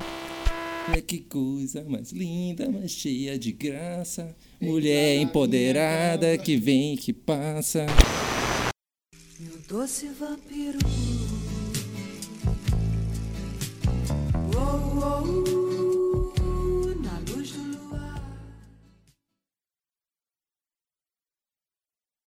[0.88, 4.36] Olha que coisa mais linda, mais cheia de graça.
[4.62, 7.88] Mulher empoderada que vem e que passa.
[9.40, 10.78] Meu doce vampiro.
[14.56, 15.71] Oh, oh,